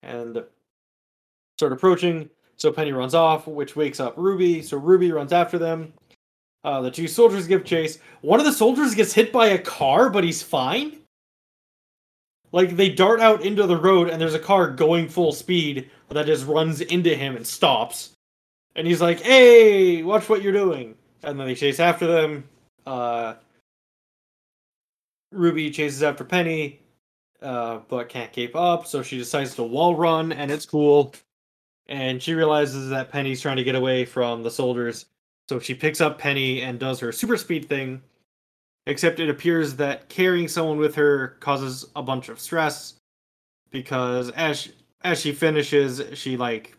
[0.03, 0.43] and
[1.57, 2.29] start approaching.
[2.57, 4.61] So Penny runs off, which wakes up Ruby.
[4.61, 5.93] So Ruby runs after them.
[6.63, 7.99] Uh, the two soldiers give chase.
[8.21, 10.97] One of the soldiers gets hit by a car, but he's fine.
[12.55, 16.25] Like they dart out into the road, and there's a car going full speed that
[16.25, 18.13] just runs into him and stops.
[18.77, 22.47] And he's like, "Hey, watch what you're doing!" And then they chase after them.
[22.85, 23.33] Uh,
[25.33, 26.79] Ruby chases after Penny,
[27.41, 31.13] uh, but can't keep up, so she decides to wall run, and it's cool.
[31.87, 35.07] And she realizes that Penny's trying to get away from the soldiers,
[35.49, 38.01] so she picks up Penny and does her super speed thing.
[38.87, 42.93] Except it appears that carrying someone with her causes a bunch of stress
[43.71, 44.71] because as she,
[45.03, 46.77] as she finishes, she like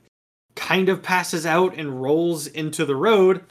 [0.55, 3.43] kind of passes out and rolls into the road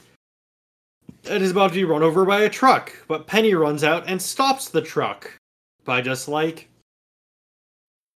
[1.28, 2.92] and is about to be run over by a truck.
[3.08, 5.36] But Penny runs out and stops the truck
[5.84, 6.68] by just like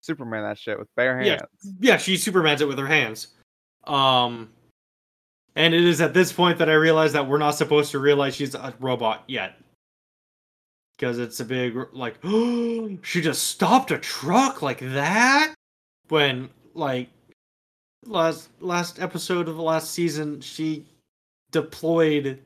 [0.01, 1.27] Superman that shit with bare hands.
[1.27, 3.27] Yeah, yeah, she Supermans it with her hands.
[3.85, 4.49] Um,
[5.55, 8.35] and it is at this point that I realize that we're not supposed to realize
[8.35, 9.57] she's a robot yet.
[10.99, 12.15] Because it's a big, like,
[13.03, 15.55] she just stopped a truck like that?
[16.09, 17.07] When, like,
[18.05, 20.85] last last episode of the last season, she
[21.51, 22.41] deployed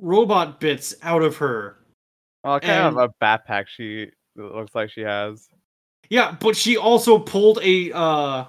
[0.00, 1.78] robot bits out of her.
[2.44, 5.48] Well, kind and, of a backpack she looks like she has.
[6.10, 8.44] Yeah, but she also pulled a uh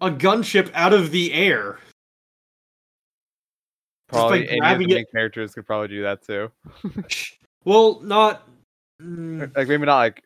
[0.00, 1.78] a gunship out of the air.
[4.12, 5.10] Probably any of the main it.
[5.10, 6.50] characters could probably do that too.
[7.64, 8.46] well, not
[9.00, 9.40] mm.
[9.56, 10.22] like maybe not like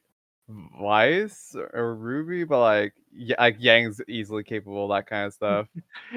[0.79, 2.95] Weiss or Ruby, but like
[3.39, 5.69] like Yang's easily capable that kind of stuff.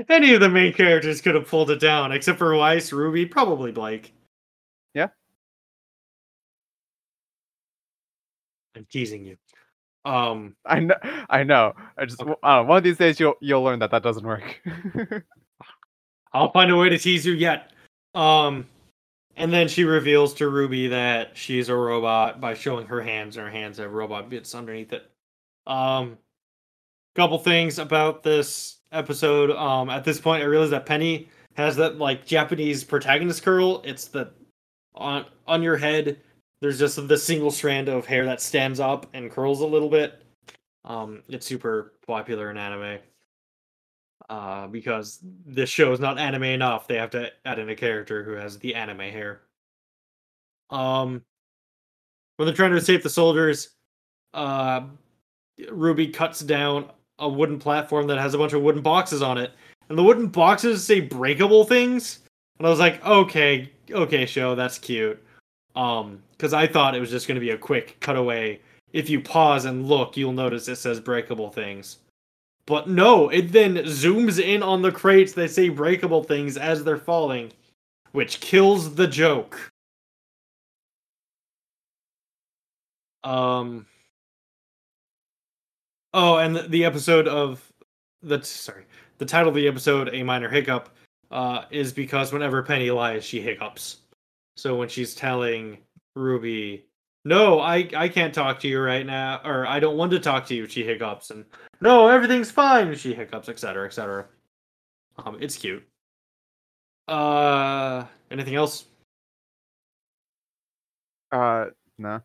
[0.09, 3.71] Any of the main characters could have pulled it down, except for Weiss, Ruby, probably
[3.71, 4.13] Blake.
[4.93, 5.09] Yeah.
[8.75, 9.37] I'm teasing you.
[10.05, 10.95] Um, I know,
[11.29, 11.73] I know.
[11.97, 12.33] I just okay.
[12.41, 14.61] uh, one of these days you'll you'll learn that that doesn't work.
[16.33, 17.71] I'll find a way to tease you yet.
[18.13, 18.67] Um,
[19.35, 23.45] and then she reveals to Ruby that she's a robot by showing her hands, and
[23.45, 25.09] her hands have robot bits underneath it.
[25.65, 26.17] Um,
[27.15, 29.51] couple things about this episode.
[29.51, 33.81] Um, at this point, I realized that Penny has that like Japanese protagonist curl.
[33.83, 34.31] It's the
[34.95, 36.19] on on your head.
[36.61, 40.23] There's just the single strand of hair that stands up and curls a little bit.
[40.85, 42.99] Um, it's super popular in anime.
[44.29, 48.23] Uh, because this show is not anime enough, they have to add in a character
[48.23, 49.41] who has the anime hair.
[50.69, 51.23] Um,
[52.37, 53.69] when they're trying to save the soldiers,
[54.35, 54.81] uh,
[55.71, 59.51] Ruby cuts down a wooden platform that has a bunch of wooden boxes on it,
[59.89, 62.19] and the wooden boxes say breakable things.
[62.59, 65.21] And I was like, okay, okay, show, that's cute.
[65.75, 68.61] Um, because I thought it was just going to be a quick cutaway.
[68.93, 71.97] If you pause and look, you'll notice it says breakable things.
[72.69, 76.97] But no, it then zooms in on the crates that say breakable things as they're
[76.97, 77.51] falling,
[78.11, 79.71] which kills the joke.
[83.23, 83.87] Um,
[86.13, 87.71] Oh, and the, the episode of
[88.21, 88.85] the sorry,
[89.19, 90.89] the title of the episode, "A Minor Hiccup,"
[91.31, 93.97] uh, is because whenever Penny lies, she hiccups.
[94.57, 95.77] So when she's telling
[96.15, 96.85] Ruby,
[97.25, 100.45] "No, I I can't talk to you right now," or "I don't want to talk
[100.47, 101.45] to you," she hiccups, and
[101.81, 104.25] "No, everything's fine," she hiccups, etc., etc.
[105.17, 105.85] Um, it's cute.
[107.07, 108.85] Uh, anything else?
[111.31, 111.65] Uh,
[111.97, 112.21] no.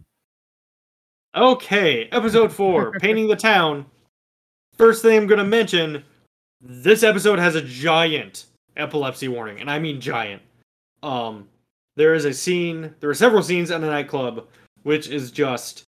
[1.34, 3.86] Okay, episode four, painting the town.
[4.76, 6.04] First thing I'm gonna mention:
[6.60, 10.42] this episode has a giant epilepsy warning, and I mean giant.
[11.02, 11.48] Um,
[11.96, 12.94] there is a scene.
[13.00, 14.46] There are several scenes in a nightclub,
[14.84, 15.84] which is just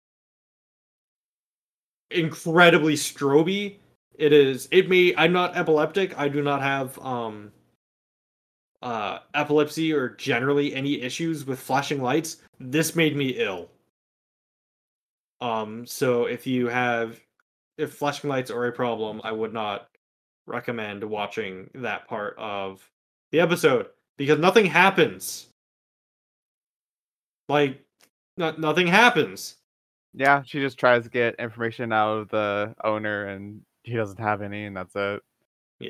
[2.12, 3.78] incredibly stroby.
[4.16, 4.68] It is.
[4.72, 5.14] It may.
[5.16, 6.18] I'm not epileptic.
[6.18, 7.52] I do not have um
[8.82, 12.38] uh epilepsy or generally any issues with flashing lights.
[12.60, 13.70] This made me ill
[15.42, 17.20] um, so if you have
[17.78, 19.90] if flashing lights are a problem, I would not
[20.48, 22.90] recommend watching that part of
[23.32, 25.48] the episode because nothing happens.
[27.50, 27.85] Like
[28.38, 29.56] no- nothing happens.
[30.14, 34.42] Yeah, she just tries to get information out of the owner and he doesn't have
[34.42, 35.22] any and that's it.
[35.80, 35.90] Yeah.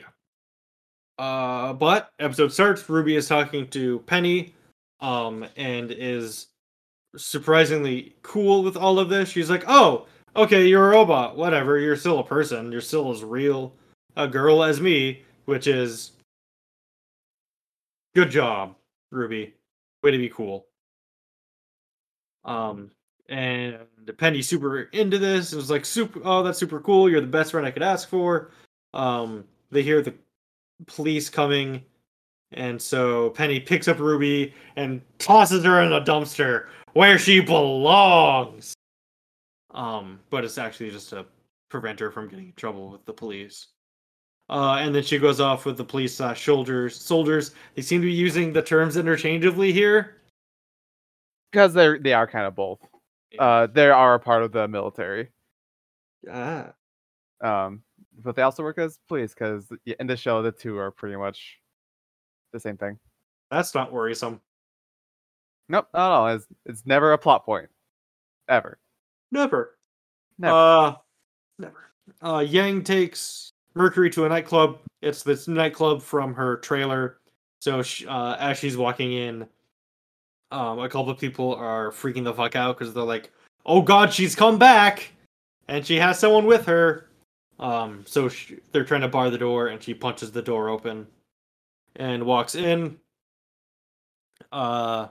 [1.17, 2.87] Uh, but episode starts.
[2.89, 4.53] Ruby is talking to Penny,
[4.99, 6.47] um, and is
[7.15, 9.29] surprisingly cool with all of this.
[9.29, 11.37] She's like, "Oh, okay, you're a robot.
[11.37, 11.77] Whatever.
[11.77, 12.71] You're still a person.
[12.71, 13.73] You're still as real
[14.17, 16.11] a girl as me." Which is
[18.15, 18.75] good job,
[19.11, 19.53] Ruby.
[20.03, 20.67] Way to be cool.
[22.45, 22.91] Um,
[23.27, 23.77] and
[24.17, 25.51] Penny super into this.
[25.51, 26.21] It was like super.
[26.23, 27.09] Oh, that's super cool.
[27.09, 28.51] You're the best friend I could ask for.
[28.93, 30.13] Um, they hear the
[30.85, 31.83] police coming,
[32.51, 38.73] and so Penny picks up Ruby and tosses her in a dumpster where she belongs.
[39.73, 41.25] Um, but it's actually just to
[41.69, 43.67] prevent her from getting in trouble with the police.
[44.49, 46.95] Uh, and then she goes off with the police uh, soldiers.
[46.95, 47.51] Soldiers.
[47.73, 50.17] They seem to be using the terms interchangeably here.
[51.51, 52.79] Because they're they are kind of both.
[53.37, 55.29] Uh, they are a part of the military.
[56.31, 56.73] Ah.
[57.43, 57.83] Um,
[58.23, 61.59] but they also work as police because in the show the two are pretty much
[62.53, 62.97] the same thing.
[63.51, 64.41] That's not worrisome.
[65.67, 67.69] Nope, no, no, it's it's never a plot point,
[68.47, 68.79] ever.
[69.31, 69.77] Never.
[70.37, 70.55] Never.
[70.55, 70.95] Uh,
[71.59, 71.91] never.
[72.21, 74.79] Uh, Yang takes Mercury to a nightclub.
[75.01, 77.17] It's this nightclub from her trailer.
[77.59, 79.47] So sh uh, as she's walking in,
[80.51, 83.31] um, a couple of people are freaking the fuck out because they're like,
[83.65, 85.11] "Oh God, she's come back!"
[85.67, 87.09] and she has someone with her.
[87.59, 91.07] Um, so sh- they're trying to bar the door, and she punches the door open
[91.95, 92.97] and walks in.
[94.51, 95.07] Uh,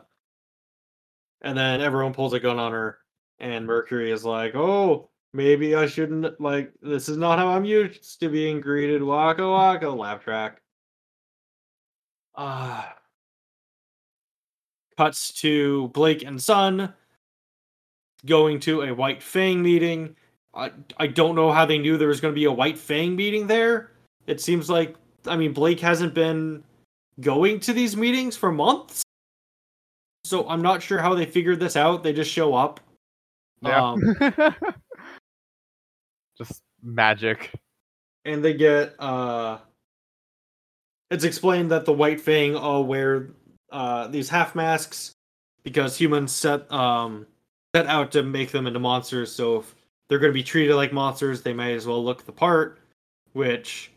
[1.43, 2.99] and then everyone pulls a gun on her,
[3.41, 8.21] and Mercury is like, "Oh, maybe I shouldn't like this is not how I'm used
[8.21, 10.61] to being greeted." Waka waka laugh track.
[12.35, 12.85] Uh
[14.97, 16.93] cuts to Blake and Sun
[18.27, 20.17] going to a White Fang meeting.
[20.55, 23.17] I I don't know how they knew there was going to be a White Fang
[23.17, 23.91] meeting there.
[24.27, 26.63] It seems like I mean Blake hasn't been
[27.21, 29.03] going to these meetings for months.
[30.25, 32.03] So I'm not sure how they figured this out.
[32.03, 32.81] They just show up.
[33.63, 33.83] yeah.
[33.93, 34.17] Um,
[36.39, 37.53] Just magic.
[38.25, 39.59] and they get uh
[41.11, 43.29] it's explained that the white fang all wear
[43.75, 45.13] uh these half masks
[45.65, 47.27] because humans set um
[47.75, 49.75] set out to make them into monsters so if
[50.09, 52.79] they're going to be treated like monsters they might as well look the part
[53.33, 53.91] which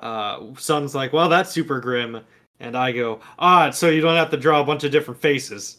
[0.00, 0.38] uh
[0.92, 2.20] like well that's super grim
[2.60, 5.78] and i go ah so you don't have to draw a bunch of different faces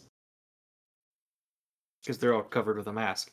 [2.02, 3.30] because they're all covered with a mask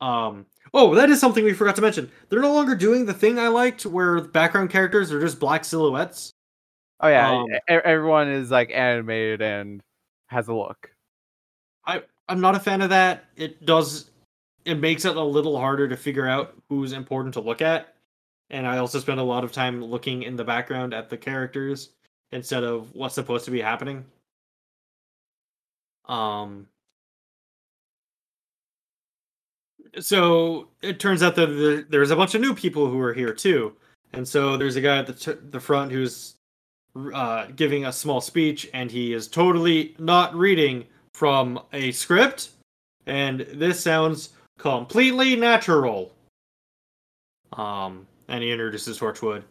[0.00, 2.10] um Oh, that is something we forgot to mention.
[2.28, 6.32] They're no longer doing the thing I liked where background characters are just black silhouettes.
[7.00, 9.82] Oh yeah, Um, everyone is like animated and
[10.26, 10.90] has a look.
[11.86, 13.24] I I'm not a fan of that.
[13.36, 14.10] It does
[14.64, 17.94] it makes it a little harder to figure out who's important to look at.
[18.50, 21.90] And I also spend a lot of time looking in the background at the characters
[22.32, 24.04] instead of what's supposed to be happening.
[26.06, 26.68] Um
[30.00, 33.74] so it turns out that there's a bunch of new people who are here too.
[34.12, 36.34] And so there's a guy at the t- the front who's
[37.14, 40.84] uh, giving a small speech, and he is totally not reading
[41.14, 42.50] from a script,
[43.06, 46.12] and this sounds completely natural.
[47.52, 49.42] Um, and he introduces Torchwick,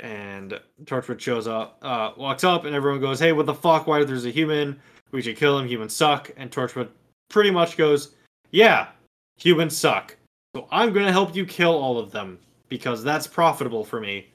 [0.00, 3.86] and Torchwick shows up, uh, walks up, and everyone goes, "Hey, what the fuck?
[3.86, 4.80] Why there's a human?
[5.10, 5.66] We should kill him.
[5.66, 6.88] Humans suck." And Torchwick
[7.28, 8.14] pretty much goes,
[8.50, 8.88] "Yeah,
[9.36, 10.16] humans suck.
[10.54, 14.28] So I'm gonna help you kill all of them because that's profitable for me,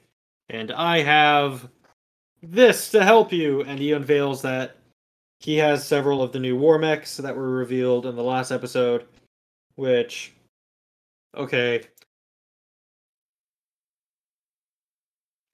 [0.48, 1.68] and I have."
[2.50, 3.62] This to help you.
[3.62, 4.76] And he unveils that
[5.40, 9.06] he has several of the new war mechs that were revealed in the last episode
[9.76, 10.34] which
[11.36, 11.82] okay.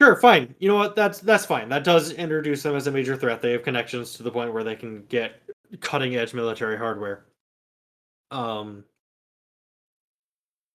[0.00, 0.54] Sure fine.
[0.58, 0.96] You know what?
[0.96, 1.68] That's that's fine.
[1.68, 3.40] That does introduce them as a major threat.
[3.40, 5.42] They have connections to the point where they can get
[5.80, 7.24] cutting edge military hardware.
[8.30, 8.84] Um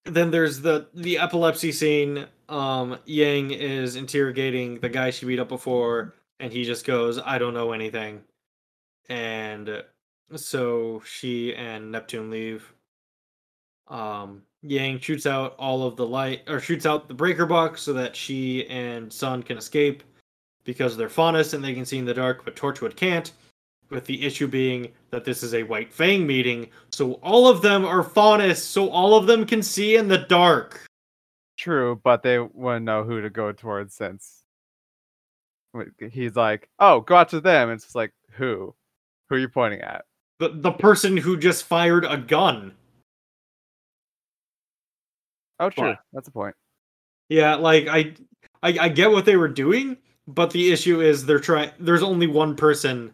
[0.08, 5.48] then there's the the epilepsy scene um yang is interrogating the guy she beat up
[5.48, 8.22] before and he just goes i don't know anything.
[9.08, 9.82] And
[10.36, 12.72] so she and neptune leave.
[13.88, 17.92] Um yang shoots out all of the light or shoots out the breaker box so
[17.92, 20.02] that she and sun can escape
[20.64, 23.32] because they're faunus and they can see in the dark but Torchwick can't
[23.90, 27.84] with the issue being that this is a white fang meeting so all of them
[27.84, 30.84] are faunus so all of them can see in the dark
[31.58, 34.44] True, but they wouldn't know who to go towards since
[36.12, 38.76] he's like, "Oh, go out to them." It's just like, who?
[39.28, 40.04] Who are you pointing at?
[40.38, 42.74] the, the person who just fired a gun
[45.60, 45.90] Oh, true.
[45.90, 46.54] But- That's a point.
[47.28, 48.14] Yeah, like I,
[48.62, 49.96] I, I get what they were doing,
[50.28, 51.72] but the issue is they're trying.
[51.78, 53.12] There's only one person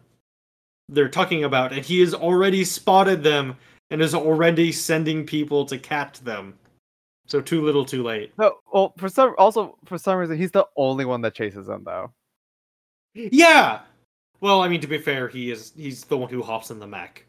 [0.89, 3.57] they're talking about, and he has already spotted them
[3.91, 6.55] and is already sending people to catch them.
[7.27, 8.33] So too little, too late.
[8.39, 11.83] No, well, for some also for some reason he's the only one that chases them
[11.85, 12.13] though.
[13.15, 13.81] Yeah.
[14.41, 16.87] Well, I mean, to be fair, he is he's the one who hops in the
[16.87, 17.25] mech.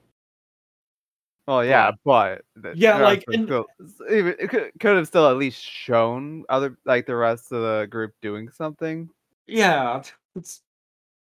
[1.48, 2.42] Well, yeah, but
[2.74, 3.68] Yeah, like, some and- still-
[4.10, 8.14] it could, could have still at least shown other like the rest of the group
[8.22, 9.10] doing something.
[9.48, 10.02] Yeah,
[10.36, 10.62] it's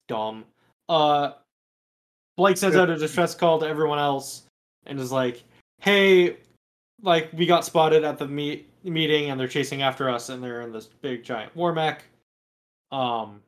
[0.07, 0.45] dumb.
[0.89, 1.33] Uh,
[2.37, 4.45] Blake sends out a distress call to everyone else
[4.87, 5.43] and is like,
[5.81, 6.37] "Hey,
[7.03, 10.61] like we got spotted at the meet meeting and they're chasing after us and they're
[10.61, 12.05] in this big giant war mech."
[12.93, 13.43] Um,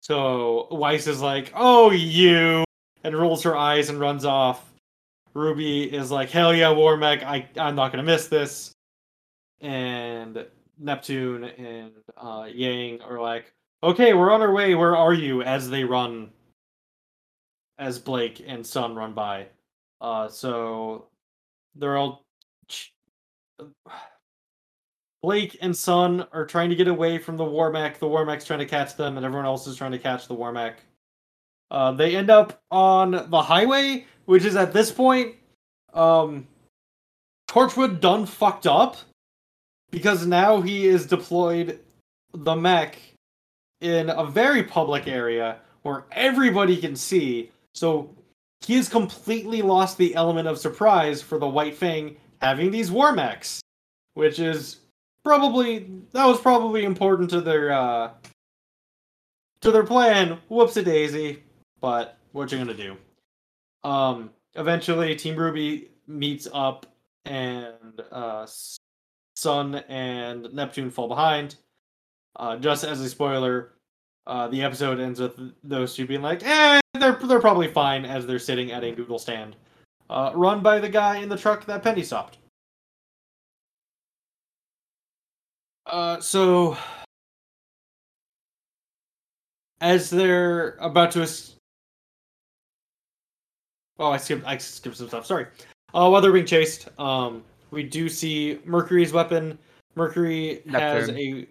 [0.00, 2.64] so Weiss is like, "Oh, you,"
[3.04, 4.72] and rolls her eyes and runs off.
[5.34, 7.22] Ruby is like, "Hell yeah, war mech!
[7.22, 8.72] I I'm not gonna miss this."
[9.60, 10.46] And
[10.78, 14.74] Neptune and uh, Yang are like, okay, we're on our way.
[14.74, 15.42] Where are you?
[15.42, 16.30] As they run,
[17.80, 19.46] as Blake and Sun run by.
[20.00, 21.06] Uh, so
[21.74, 22.24] they're all.
[25.22, 27.98] Blake and Sun are trying to get away from the war mech.
[27.98, 30.34] The war mech's trying to catch them, and everyone else is trying to catch the
[30.34, 30.80] war mech.
[31.70, 35.34] Uh, they end up on the highway, which is at this point,
[35.92, 36.46] um,
[37.48, 38.96] Torchwick done fucked up
[39.90, 41.80] because now he is deployed
[42.32, 42.98] the mech
[43.80, 47.50] in a very public area where everybody can see.
[47.74, 48.14] So
[48.60, 53.12] he has completely lost the element of surprise for the White Fang having these war
[53.12, 53.60] mechs,
[54.14, 54.78] which is
[55.24, 58.10] probably that was probably important to their uh
[59.60, 60.38] to their plan.
[60.50, 61.42] Whoopsie daisy,
[61.80, 62.96] but what you gonna do?
[63.84, 66.86] Um, eventually, Team Ruby meets up,
[67.24, 68.46] and uh,
[69.36, 71.56] Sun and Neptune fall behind.
[72.36, 73.72] Uh, just as a spoiler,
[74.30, 78.26] uh, the episode ends with those two being like, "Eh, they're they're probably fine," as
[78.26, 79.56] they're sitting at a noodle stand,
[80.08, 82.38] uh, run by the guy in the truck that Penny stopped.
[85.86, 86.76] Uh, so
[89.80, 91.56] as they're about to, es-
[93.98, 95.26] oh, I skipped I skipped some stuff.
[95.26, 95.46] Sorry.
[95.92, 99.58] Uh, while they're being chased, um, we do see Mercury's weapon.
[99.96, 101.48] Mercury has a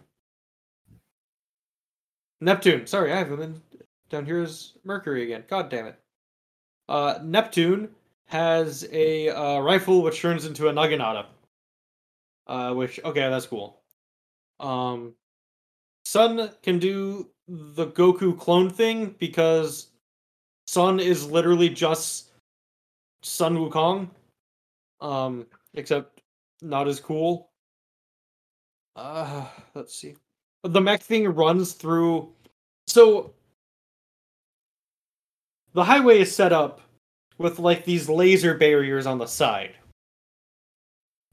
[2.41, 2.87] Neptune.
[2.87, 3.61] Sorry, I have him in
[4.09, 5.43] down here as Mercury again.
[5.47, 5.99] God damn it.
[6.87, 7.89] Uh, Neptune
[8.27, 11.25] has a uh, rifle which turns into a Naginata.
[12.47, 13.81] Uh, which okay, that's cool.
[14.59, 15.13] Um,
[16.05, 19.89] Sun can do the Goku clone thing because
[20.67, 22.31] Sun is literally just
[23.21, 24.09] Sun Wukong.
[25.01, 26.21] Um, except
[26.61, 27.49] not as cool.
[28.95, 30.15] Uh, let's see.
[30.64, 32.30] The mech thing runs through.
[32.88, 33.34] So
[35.74, 36.82] the highway is set up
[37.38, 39.76] with like these laser barriers on the side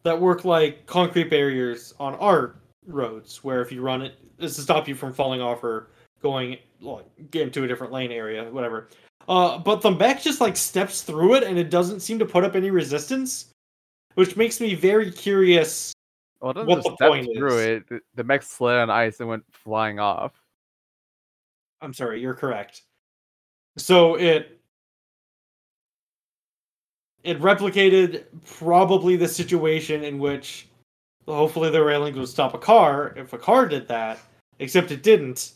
[0.04, 2.54] that work like concrete barriers on our
[2.86, 5.88] roads, where if you run it, it's to stop you from falling off or
[6.22, 8.88] going like get into a different lane area, whatever.
[9.28, 12.44] Uh, but the mech just like steps through it, and it doesn't seem to put
[12.44, 13.46] up any resistance,
[14.14, 15.92] which makes me very curious.
[16.46, 17.66] Well, it What just the point through is.
[17.66, 17.88] it.
[17.88, 20.32] The, the mech slid on ice and went flying off.
[21.80, 22.82] I'm sorry, you're correct.
[23.76, 24.60] So it
[27.24, 30.68] it replicated probably the situation in which
[31.26, 34.20] hopefully the railings would stop a car if a car did that,
[34.60, 35.54] except it didn't,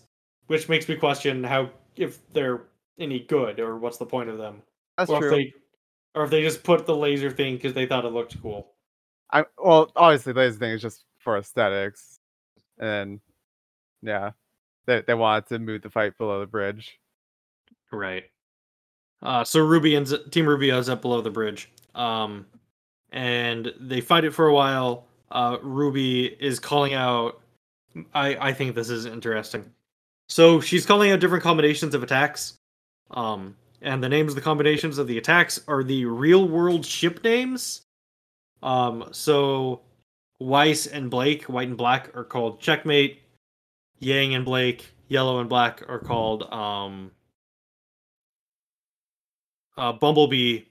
[0.49, 2.63] which makes me question how if they're
[2.99, 4.61] any good or what's the point of them.
[4.99, 5.29] That's or true.
[5.29, 5.53] if they
[6.17, 8.73] or if they just put the laser thing because they thought it looked cool.
[9.33, 12.19] I well, obviously, this thing is just for aesthetics,
[12.79, 13.21] and
[14.03, 14.33] yeah,
[14.87, 16.99] they they wanted to move the fight below the bridge.
[17.93, 18.25] Right.
[19.23, 21.71] Uh, so Ruby ends Team Ruby ends up below the bridge.
[21.95, 22.47] Um,
[23.13, 25.07] and they fight it for a while.
[25.31, 27.41] Uh, Ruby is calling out.
[28.15, 29.71] I I think this is interesting.
[30.29, 32.57] So she's calling out different combinations of attacks.
[33.11, 37.25] Um, and the names of the combinations of the attacks are the real world ship
[37.25, 37.83] names.
[38.63, 39.81] Um, so
[40.39, 43.19] Weiss and Blake, white and black, are called Checkmate.
[43.99, 47.11] Yang and Blake, yellow and black, are called um
[49.77, 50.63] uh, Bumblebee,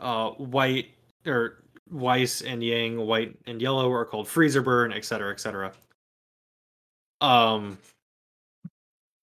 [0.00, 0.90] uh, white
[1.26, 5.72] or Weiss and Yang, white and yellow, are called Freezer Burn, etc., etc.
[7.20, 7.78] Um,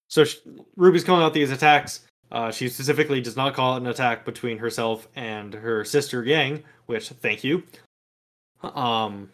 [0.07, 0.37] so sh-
[0.75, 2.01] Ruby's calling out these attacks.
[2.31, 6.63] Uh, she specifically does not call it an attack between herself and her sister Yang,
[6.85, 7.63] which thank you.
[8.64, 9.32] Um,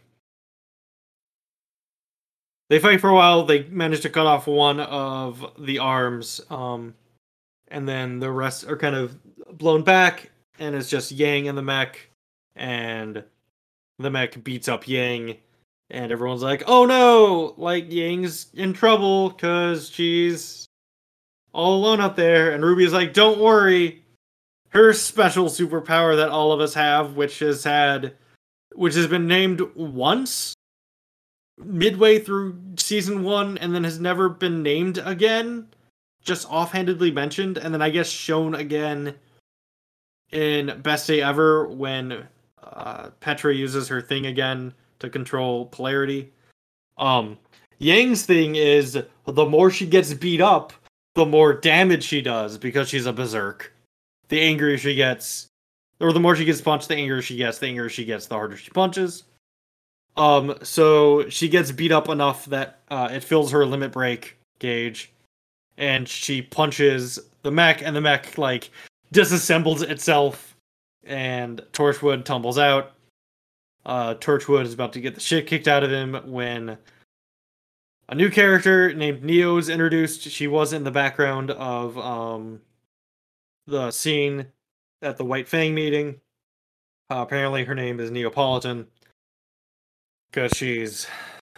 [2.69, 3.45] they fight for a while.
[3.45, 6.95] They manage to cut off one of the arms, um,
[7.69, 9.17] and then the rest are kind of
[9.57, 12.09] blown back, and it's just Yang and the mech,
[12.55, 13.23] and
[13.99, 15.37] the mech beats up Yang,
[15.89, 17.53] and everyone's like, "Oh no!
[17.57, 20.67] Like Yang's in trouble because she's
[21.53, 24.03] all alone out there." And Ruby's like, "Don't worry,
[24.69, 28.13] her special superpower that all of us have, which has had,
[28.77, 30.55] which has been named once."
[31.57, 35.67] midway through season one and then has never been named again
[36.21, 39.13] just offhandedly mentioned and then i guess shown again
[40.31, 42.27] in best day ever when
[42.61, 46.31] uh, Pyrrha uses her thing again to control polarity
[46.97, 47.37] um
[47.79, 50.73] yang's thing is the more she gets beat up
[51.15, 53.73] the more damage she does because she's a berserk
[54.29, 55.47] the angrier she gets
[55.99, 58.35] or the more she gets punched the angrier she gets the angrier she gets the
[58.35, 59.23] harder she punches
[60.17, 65.13] um, so she gets beat up enough that uh, it fills her limit break gauge,
[65.77, 68.71] and she punches the mech, and the mech like
[69.13, 70.57] disassembles itself,
[71.03, 72.93] and Torchwick tumbles out.
[73.85, 76.79] Uh, Torchwick is about to get the shit kicked out of him when
[78.09, 80.23] a new character named Neo is introduced.
[80.23, 82.59] She was in the background of um,
[83.67, 84.47] the scene
[85.01, 86.19] at the White Fang meeting.
[87.09, 88.87] Uh, apparently, her name is Neapolitan
[90.29, 91.07] because she's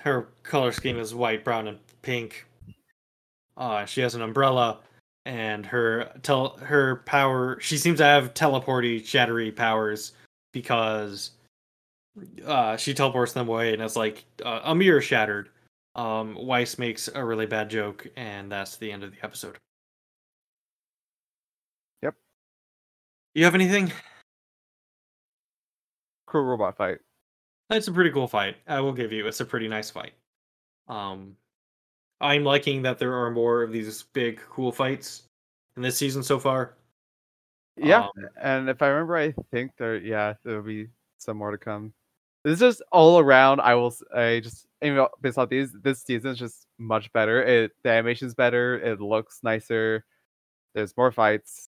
[0.01, 2.45] her color scheme is white, brown, and pink.
[3.57, 4.79] Uh, she has an umbrella,
[5.25, 7.59] and her tel- her power.
[7.59, 10.13] She seems to have teleporty, shattery powers
[10.53, 11.31] because
[12.45, 15.49] uh, she teleports them away, and it's like uh, a mirror shattered.
[15.95, 19.57] Um, Weiss makes a really bad joke, and that's the end of the episode.
[23.39, 23.89] You have anything?
[26.27, 26.97] Cool robot fight.
[27.69, 28.57] That's a pretty cool fight.
[28.67, 29.25] I will give you.
[29.27, 30.11] It's a pretty nice fight.
[30.89, 31.37] Um,
[32.19, 35.23] I'm liking that there are more of these big, cool fights
[35.77, 36.73] in this season so far.
[37.77, 38.09] Yeah, Um,
[38.41, 41.93] and if I remember, I think there, yeah, there'll be some more to come.
[42.43, 43.61] This is just all around.
[43.61, 47.41] I will, I just, you know, based off these, this season is just much better.
[47.41, 48.77] It, the animation's better.
[48.81, 50.03] It looks nicer.
[50.75, 51.68] There's more fights.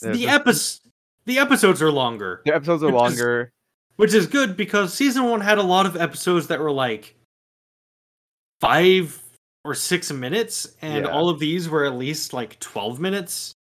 [0.00, 0.80] The episodes,
[1.24, 3.52] the episodes are longer, The episodes are Which is- longer.
[3.96, 7.14] which is good because season one had a lot of episodes that were like
[8.60, 9.20] five
[9.64, 11.10] or six minutes, and Yeah.
[11.10, 13.52] all of these were at least like twelve minutes.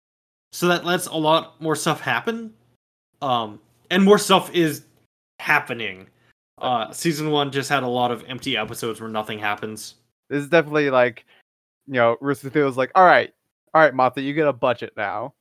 [0.54, 2.54] So that lets a lot more stuff happen.
[3.22, 3.60] Um,
[3.90, 4.86] and more stuff is
[5.40, 6.08] happening.
[6.60, 9.96] Uh, season one just had a lot of empty episodes where nothing happens.
[10.30, 11.26] This is definitely like,
[11.88, 13.34] you know, Rooster Teeth was like, all right,
[13.74, 15.34] all right, Martha, you get a budget now.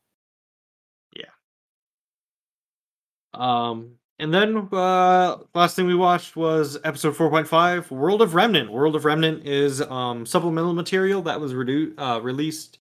[3.36, 8.72] Um, and then uh, last thing we watched was episode 4.5, World of Remnant.
[8.72, 12.78] World of Remnant is um, supplemental material that was redu- uh, released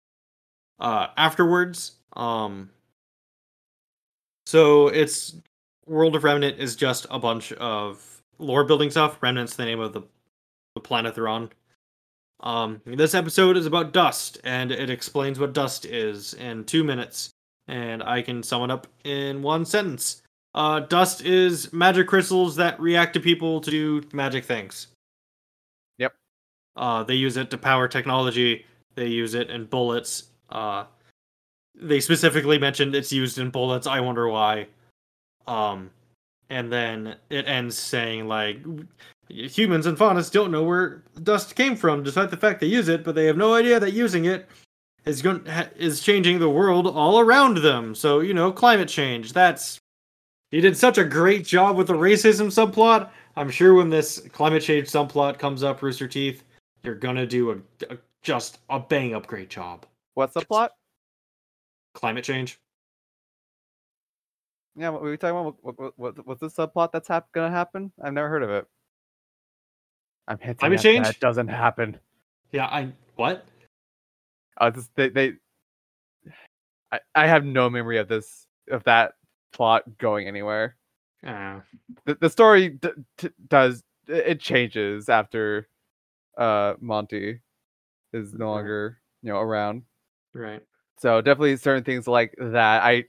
[0.81, 1.93] uh, afterwards.
[2.15, 2.71] Um,
[4.47, 5.37] so it's
[5.87, 9.23] World of Remnant is just a bunch of lore building stuff.
[9.23, 10.03] Remnant's the name of the,
[10.75, 11.51] the planet they're on.
[12.41, 17.31] Um, this episode is about dust, and it explains what dust is in two minutes.
[17.69, 20.23] And I can sum it up in one sentence.
[20.55, 24.89] Uh, dust is magic crystals that react to people to do magic things.
[25.99, 26.15] Yep.
[26.77, 28.67] Uh, they use it to power technology.
[28.97, 30.25] They use it in bullets.
[30.49, 30.85] Uh,
[31.75, 33.87] they specifically mentioned it's used in bullets.
[33.87, 34.67] I wonder why.
[35.47, 35.91] Um,
[36.51, 38.59] and then it ends saying like
[39.29, 43.05] humans and faunus don't know where dust came from, despite the fact they use it,
[43.05, 44.49] but they have no idea that using it
[45.05, 47.95] is going ha- is changing the world all around them.
[47.95, 49.33] So you know, climate change.
[49.33, 49.80] That's
[50.51, 53.11] you did such a great job with the racism subplot.
[53.37, 56.45] I'm sure when this climate change subplot comes up, Rooster Teeth,
[56.83, 57.57] you're gonna do a,
[57.93, 59.87] a just a bang up great job.
[60.15, 60.73] What's the plot?
[61.95, 62.59] Climate change.
[64.77, 65.57] Yeah, what were we talking about?
[65.63, 67.93] What, what, what, what's the subplot that's hap- gonna happen?
[68.03, 68.67] I've never heard of it.
[70.29, 71.07] I'm hinting Climate at change?
[71.07, 71.99] that doesn't happen.
[72.53, 73.47] Yeah, I what?
[74.57, 75.33] Uh, this, they, they,
[76.93, 79.15] I, I have no memory of this of that
[79.53, 80.77] plot going anywhere.
[81.27, 81.61] Uh,
[82.07, 82.89] The, the story d-
[83.19, 85.69] t- does it changes after
[86.39, 87.41] uh Monty
[88.13, 89.83] is no longer you know around.
[90.33, 90.63] right.
[90.99, 92.83] So definitely certain things like that.
[92.83, 93.05] I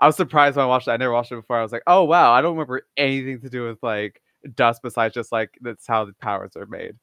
[0.00, 0.92] I was surprised when I watched it.
[0.92, 1.58] I never watched it before.
[1.58, 4.20] I was like, oh wow, I don't remember anything to do with like
[4.56, 6.96] dust besides just like that's how the powers are made.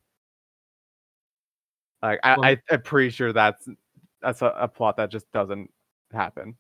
[2.01, 3.67] Like I, Well- I I'm pretty sure that's
[4.21, 5.71] that's a, a plot that just doesn't
[6.11, 6.55] happen.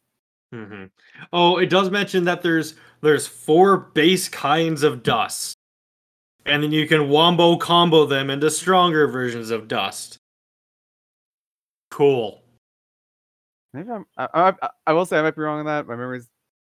[0.51, 0.85] Hmm
[1.31, 5.55] Oh, it does mention that there's there's four base kinds of dust.
[6.45, 10.17] and then you can wombo combo them into stronger versions of Dust.
[11.91, 12.41] Cool.
[13.73, 15.85] Maybe I'm, I, I, I will say I might be wrong on that.
[15.87, 16.27] My memory's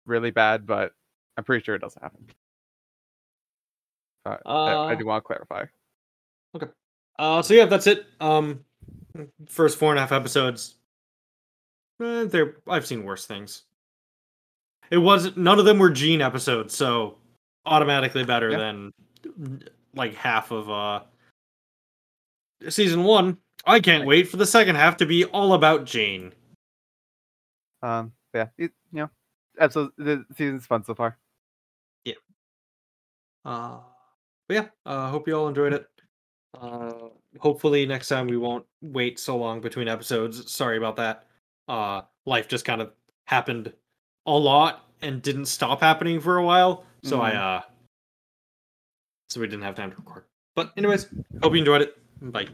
[0.06, 0.92] really bad, but
[1.36, 2.26] I'm pretty sure it doesn't happen.
[4.26, 5.64] Uh, I, I do want to clarify.
[6.56, 6.66] Okay.
[7.18, 8.06] Uh, so yeah, that's it.
[8.20, 8.64] Um,
[9.46, 10.74] first four and a half episodes.
[12.02, 13.62] Eh, they're I've seen worse things.
[14.90, 17.18] It wasn't none of them were Jaune episodes, so
[17.66, 18.58] automatically better Yeah.
[18.58, 18.92] than
[19.94, 21.00] like half of uh
[22.68, 23.38] season one.
[23.66, 26.32] I can't wait for the second half to be all about Jaune.
[27.82, 29.10] Um, yeah, it, you know,
[29.58, 31.18] episode the season's fun so far.
[32.04, 32.14] Yeah.
[33.44, 33.78] Uh,
[34.48, 35.86] but yeah, uh, hope you all enjoyed it.
[36.58, 37.08] Uh,
[37.38, 40.50] hopefully next time we won't wait so long between episodes.
[40.50, 41.26] Sorry about that.
[41.68, 42.92] Uh, life just kind of
[43.26, 43.72] happened
[44.28, 47.36] a lot and didn't stop happening for a while, so I Mhm.
[47.36, 47.62] uh,
[49.30, 50.24] so we didn't have time to record.
[50.54, 51.06] But anyways,
[51.42, 51.96] hope you enjoyed it.
[52.20, 52.48] Bye.